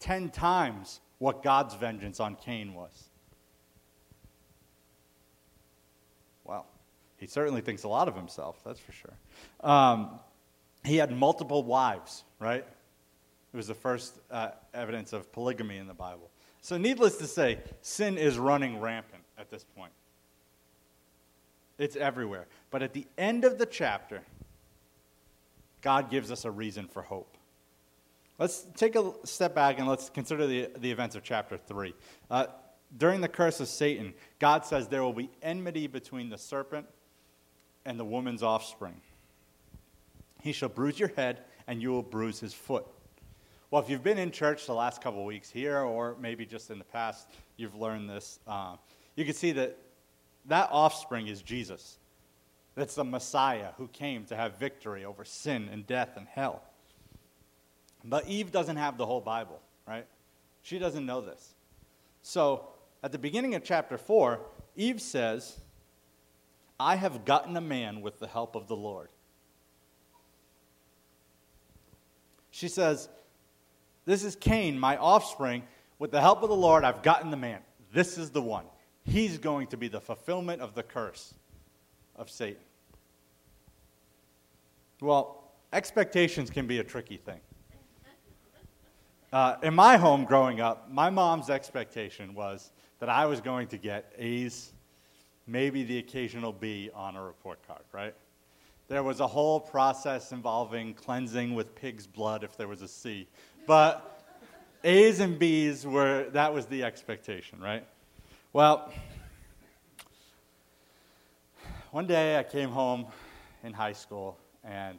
[0.00, 3.08] 10 times what God's vengeance on Cain was.
[6.44, 6.66] Well,
[7.18, 9.14] he certainly thinks a lot of himself, that's for sure.
[9.60, 10.20] Um,
[10.84, 12.64] he had multiple wives, right?
[13.52, 16.30] It was the first uh, evidence of polygamy in the Bible.
[16.60, 19.92] So, needless to say, sin is running rampant at this point.
[21.78, 22.46] It's everywhere.
[22.70, 24.22] But at the end of the chapter,
[25.80, 27.36] God gives us a reason for hope.
[28.38, 31.94] Let's take a step back and let's consider the, the events of chapter 3.
[32.30, 32.46] Uh,
[32.96, 36.86] during the curse of Satan, God says there will be enmity between the serpent
[37.86, 39.00] and the woman's offspring.
[40.42, 42.86] He shall bruise your head, and you will bruise his foot.
[43.70, 46.70] Well, if you've been in church the last couple of weeks here, or maybe just
[46.70, 48.38] in the past, you've learned this.
[48.46, 48.76] Uh,
[49.14, 49.78] you can see that
[50.46, 51.98] that offspring is Jesus.
[52.74, 56.62] That's the Messiah who came to have victory over sin and death and hell.
[58.04, 60.06] But Eve doesn't have the whole Bible, right?
[60.62, 61.54] She doesn't know this.
[62.22, 62.68] So
[63.02, 64.40] at the beginning of chapter 4,
[64.76, 65.58] Eve says,
[66.78, 69.08] I have gotten a man with the help of the Lord.
[72.50, 73.08] She says,
[74.04, 75.62] This is Cain, my offspring.
[75.98, 77.60] With the help of the Lord, I've gotten the man.
[77.92, 78.64] This is the one.
[79.04, 81.32] He's going to be the fulfillment of the curse
[82.16, 82.62] of Satan.
[85.00, 87.40] Well, expectations can be a tricky thing.
[89.32, 93.76] Uh, in my home growing up, my mom's expectation was that I was going to
[93.76, 94.72] get A's,
[95.46, 98.14] maybe the occasional B on a report card, right?
[98.88, 103.28] There was a whole process involving cleansing with pig's blood if there was a C.
[103.66, 104.22] But
[104.84, 107.86] A's and B's were, that was the expectation, right?
[108.52, 108.92] Well,
[111.90, 113.06] one day I came home
[113.64, 114.98] in high school and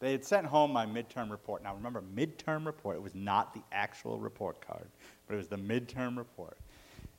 [0.00, 1.62] they had sent home my midterm report.
[1.62, 4.86] Now, remember, midterm report, it was not the actual report card,
[5.26, 6.58] but it was the midterm report.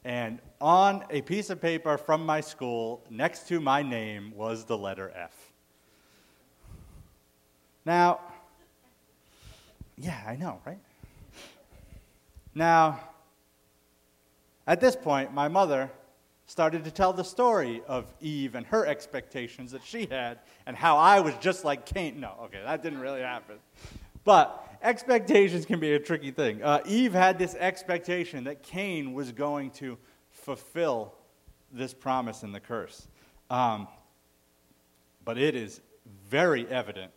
[0.06, 4.78] And on a piece of paper from my school, next to my name, was the
[4.78, 5.34] letter F.
[7.86, 8.20] Now,
[9.98, 10.78] yeah, I know, right?
[12.54, 13.00] Now,
[14.68, 15.90] at this point, my mother
[16.46, 20.38] started to tell the story of Eve and her expectations that she had
[20.68, 22.20] and how I was just like Cain.
[22.20, 23.56] No, okay, that didn't really happen.
[24.24, 26.64] But expectations can be a tricky thing.
[26.64, 29.98] Uh, Eve had this expectation that Cain was going to
[30.30, 31.16] fulfill
[31.72, 33.08] this promise in the curse.
[33.50, 33.88] Um,
[35.26, 35.82] but it is
[36.30, 37.12] very evident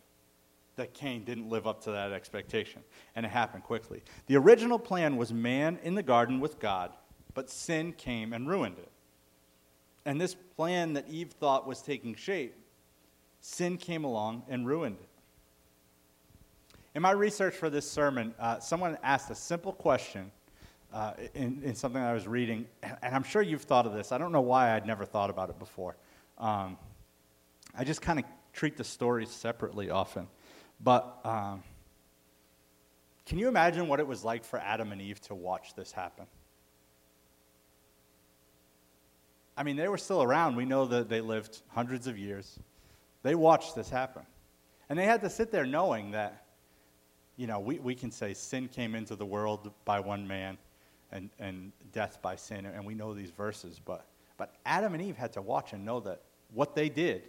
[0.75, 2.81] that Cain didn't live up to that expectation,
[3.15, 4.01] and it happened quickly.
[4.27, 6.91] The original plan was man in the garden with God,
[7.33, 8.91] but sin came and ruined it.
[10.05, 12.55] And this plan that Eve thought was taking shape,
[13.41, 15.08] sin came along and ruined it.
[16.95, 20.31] In my research for this sermon, uh, someone asked a simple question
[20.91, 24.11] uh, in, in, something I was reading, and I'm sure you've thought of this.
[24.11, 25.95] I don't know why I'd never thought about it before.
[26.39, 26.77] Um,
[27.77, 30.27] I just kind of treat the stories separately often.
[30.81, 31.63] But um,
[33.27, 36.25] can you imagine what it was like for Adam and Eve to watch this happen?
[39.55, 40.55] I mean, they were still around.
[40.55, 42.57] We know that they lived hundreds of years.
[43.21, 44.23] They watched this happen.
[44.89, 46.45] And they had to sit there knowing that,
[47.39, 50.57] you know, we, we can say sin came into the world by one man
[51.13, 54.05] and, and death by sin, and we know these verses, but,
[54.37, 56.21] but Adam and Eve had to watch and know that
[56.53, 57.23] what they did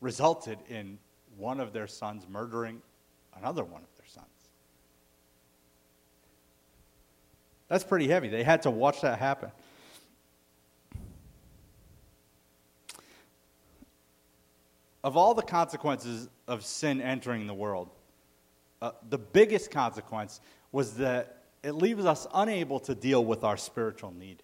[0.00, 0.96] resulted in
[1.36, 2.80] one of their sons murdering
[3.36, 4.26] another one of their sons.
[7.66, 8.28] That's pretty heavy.
[8.28, 9.50] They had to watch that happen.
[15.02, 17.90] Of all the consequences of sin entering the world,
[18.82, 20.40] uh, the biggest consequence
[20.72, 24.42] was that it leaves us unable to deal with our spiritual need.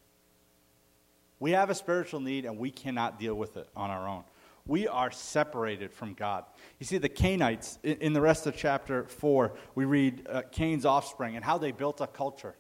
[1.39, 4.25] We have a spiritual need and we cannot deal with it on our own.
[4.67, 6.45] We are separated from God.
[6.79, 10.87] You see, the Cainites, in, in the rest of chapter 4, we read uh, Cain's
[10.87, 12.55] offspring and how they built a culture.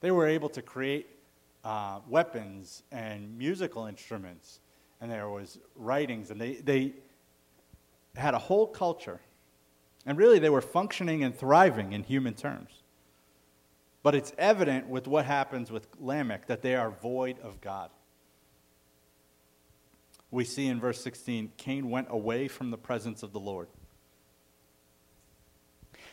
[0.00, 1.06] They were able to create
[1.64, 4.60] uh, weapons and musical instruments,
[5.00, 6.94] and there was writings, and they, they
[8.16, 9.20] had a whole culture.
[10.06, 12.70] And really, they were functioning and thriving in human terms.
[14.02, 17.90] But it's evident with what happens with Lamech that they are void of God.
[20.30, 23.68] We see in verse 16 Cain went away from the presence of the Lord.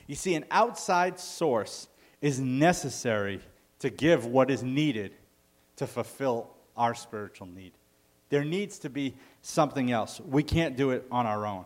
[0.07, 1.87] You see, an outside source
[2.21, 3.41] is necessary
[3.79, 5.13] to give what is needed
[5.77, 7.73] to fulfill our spiritual need.
[8.29, 10.19] There needs to be something else.
[10.19, 11.65] We can't do it on our own.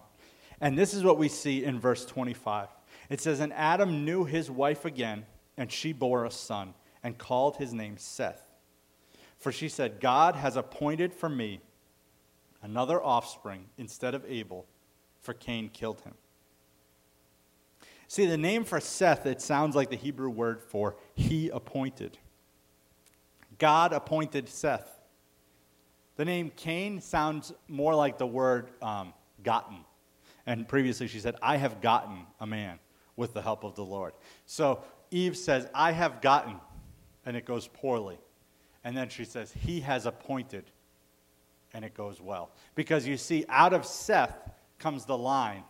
[0.62, 2.68] And this is what we see in verse 25.
[3.10, 5.26] It says, And Adam knew his wife again,
[5.58, 8.46] and she bore a son, and called his name Seth.
[9.38, 11.62] For she said, God has appointed for me
[12.62, 14.66] another offspring instead of Abel,
[15.22, 16.14] for Cain killed him.
[18.08, 22.18] See, the name for Seth, it sounds like the Hebrew word for he appointed.
[23.60, 25.00] God appointed Seth.
[26.16, 29.78] The name Cain sounds more like the word um, gotten.
[30.50, 32.80] And previously she said, I have gotten a man
[33.16, 34.14] with the help of the Lord.
[34.48, 36.56] So Eve says, I have gotten,
[37.24, 38.18] and it goes poorly.
[38.84, 40.64] And then she says, He has appointed,
[41.72, 42.50] and it goes well.
[42.74, 44.36] Because you see, out of Seth
[44.80, 45.64] comes the line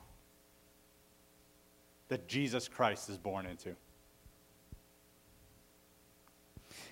[2.08, 3.76] that Jesus Christ is born into.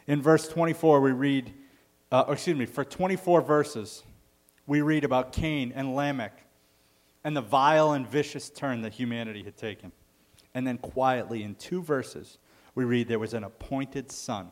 [0.07, 1.53] In verse 24, we read,
[2.11, 4.03] uh, excuse me, for 24 verses,
[4.65, 6.43] we read about Cain and Lamech
[7.28, 9.91] and the vile and vicious turn that humanity had taken.
[10.53, 12.38] And then quietly, in two verses,
[12.73, 14.49] we read there was an appointed son.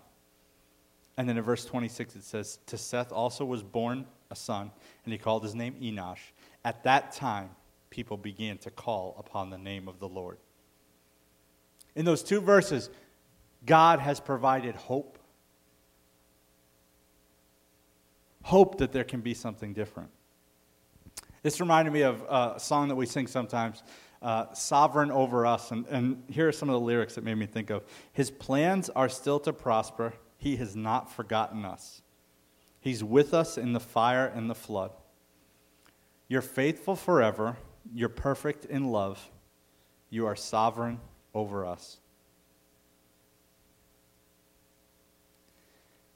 [1.15, 4.71] And then in verse 26, it says, To Seth also was born a son,
[5.05, 6.19] and he called his name Enosh.
[6.65, 7.51] At that time,
[7.91, 10.38] people began to call upon the name of the Lord.
[11.95, 12.89] In those two verses,
[13.65, 15.17] God has provided hope.
[18.43, 20.09] Hope that there can be something different.
[21.45, 23.83] This reminded me of a song that we sing sometimes,
[24.19, 25.69] uh, Sovereign Over Us.
[25.69, 27.83] And, and here are some of the lyrics that made me think of
[28.13, 32.01] His plans are still to prosper, He has not forgotten us.
[32.79, 34.89] He's with us in the fire and the flood.
[36.27, 37.57] You're faithful forever,
[37.93, 39.29] you're perfect in love,
[40.09, 40.99] you are sovereign
[41.35, 41.97] over us.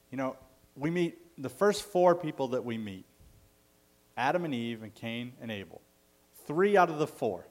[0.09, 0.37] You know,
[0.75, 3.05] we meet the first four people that we meet
[4.19, 5.81] Adam and Eve and Cain and Abel.
[6.45, 7.45] Three out of the four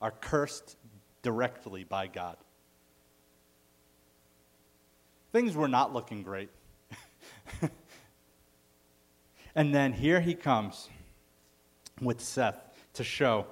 [0.00, 0.76] are cursed
[1.20, 2.38] directly by God.
[5.30, 6.48] Things were not looking great.
[9.54, 10.88] and then here he comes
[12.00, 12.56] with Seth
[12.94, 13.46] to show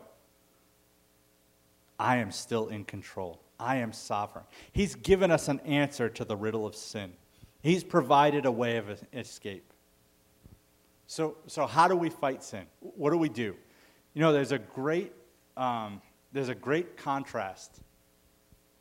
[1.98, 3.42] I am still in control.
[3.58, 4.46] I am sovereign.
[4.72, 7.12] He's given us an answer to the riddle of sin.
[7.60, 9.69] He's provided a way of escape.
[11.10, 12.66] So, so how do we fight sin?
[12.78, 13.56] What do we do?
[14.14, 15.12] You know, there's a great,
[15.56, 16.00] um,
[16.30, 17.80] there's a great contrast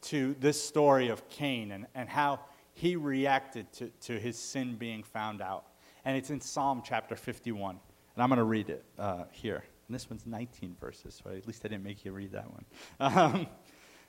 [0.03, 2.41] to this story of Cain and, and how
[2.73, 5.65] he reacted to, to his sin being found out.
[6.05, 7.79] And it's in Psalm chapter 51.
[8.13, 9.63] And I'm going to read it uh, here.
[9.87, 12.65] And this one's 19 verses, so at least I didn't make you read that one.
[12.99, 13.47] Um,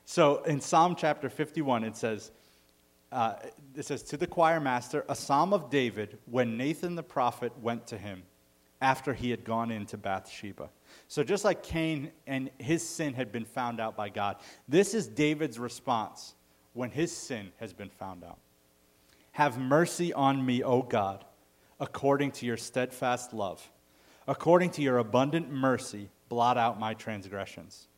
[0.05, 2.33] so in Psalm chapter 51, it says,
[3.13, 3.35] uh,
[3.75, 7.87] it says, To the choir master, a psalm of David when Nathan the prophet went
[7.89, 8.23] to him.
[8.83, 10.71] after he had gone into Bathsheba.
[11.07, 14.37] So, just like Cain and his sin had been found out by God,
[14.69, 16.35] this is David's response
[16.73, 18.39] when his sin has been found out.
[19.33, 21.25] Have mercy on me, O God,
[21.79, 23.71] according to your steadfast love.
[24.27, 27.89] According to your abundant mercy, blot out my transgressions.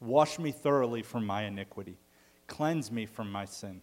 [0.00, 1.98] Wash me thoroughly from my iniquity.
[2.46, 3.82] Cleanse me from my sin.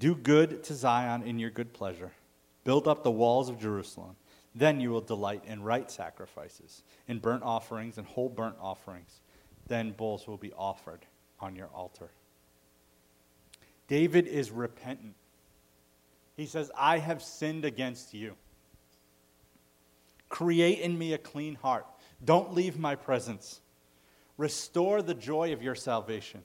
[0.00, 2.10] Do good to Zion in your good pleasure.
[2.64, 4.16] Build up the walls of Jerusalem.
[4.54, 9.20] Then you will delight in right sacrifices, in burnt offerings and whole burnt offerings.
[9.68, 11.04] Then bulls will be offered
[11.38, 12.10] on your altar.
[13.88, 15.14] David is repentant.
[16.34, 18.36] He says, I have sinned against you.
[20.30, 21.86] Create in me a clean heart.
[22.24, 23.60] Don't leave my presence.
[24.38, 26.42] Restore the joy of your salvation.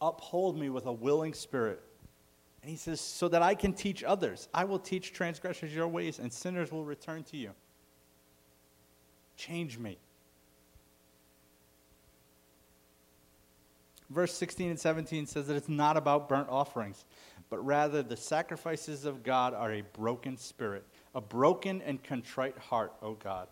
[0.00, 1.80] Uphold me with a willing spirit
[2.62, 4.48] and he says, So that I can teach others.
[4.54, 7.50] I will teach transgressors your ways, and sinners will return to you.
[9.36, 9.98] Change me.
[14.10, 17.06] Verse 16 and 17 says that it's not about burnt offerings,
[17.48, 20.84] but rather the sacrifices of God are a broken spirit,
[21.14, 23.48] a broken and contrite heart, O God.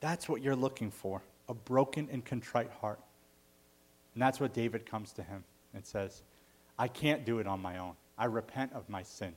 [0.00, 3.00] That's what you're looking for a broken and contrite heart.
[4.14, 6.22] And that's what David comes to him and says,
[6.78, 7.94] I can't do it on my own.
[8.16, 9.34] I repent of my sin.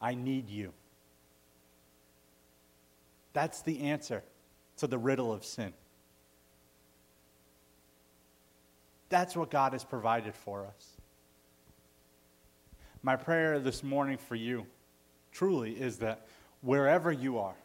[0.00, 0.72] I need you.
[3.32, 4.22] That's the answer
[4.78, 5.72] to the riddle of sin.
[9.08, 10.88] That's what God has provided for us.
[13.02, 14.66] My prayer this morning for you
[15.30, 16.26] truly is that
[16.62, 17.56] wherever you are,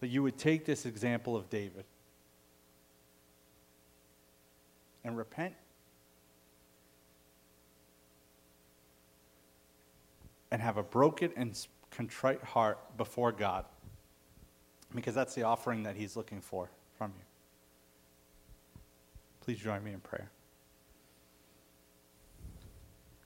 [0.00, 1.84] that you would take this example of David
[5.04, 5.54] and repent
[10.50, 13.64] and have a broken and contrite heart before God.
[14.94, 17.24] Because that's the offering that He's looking for from you.
[19.40, 20.30] Please join me in prayer.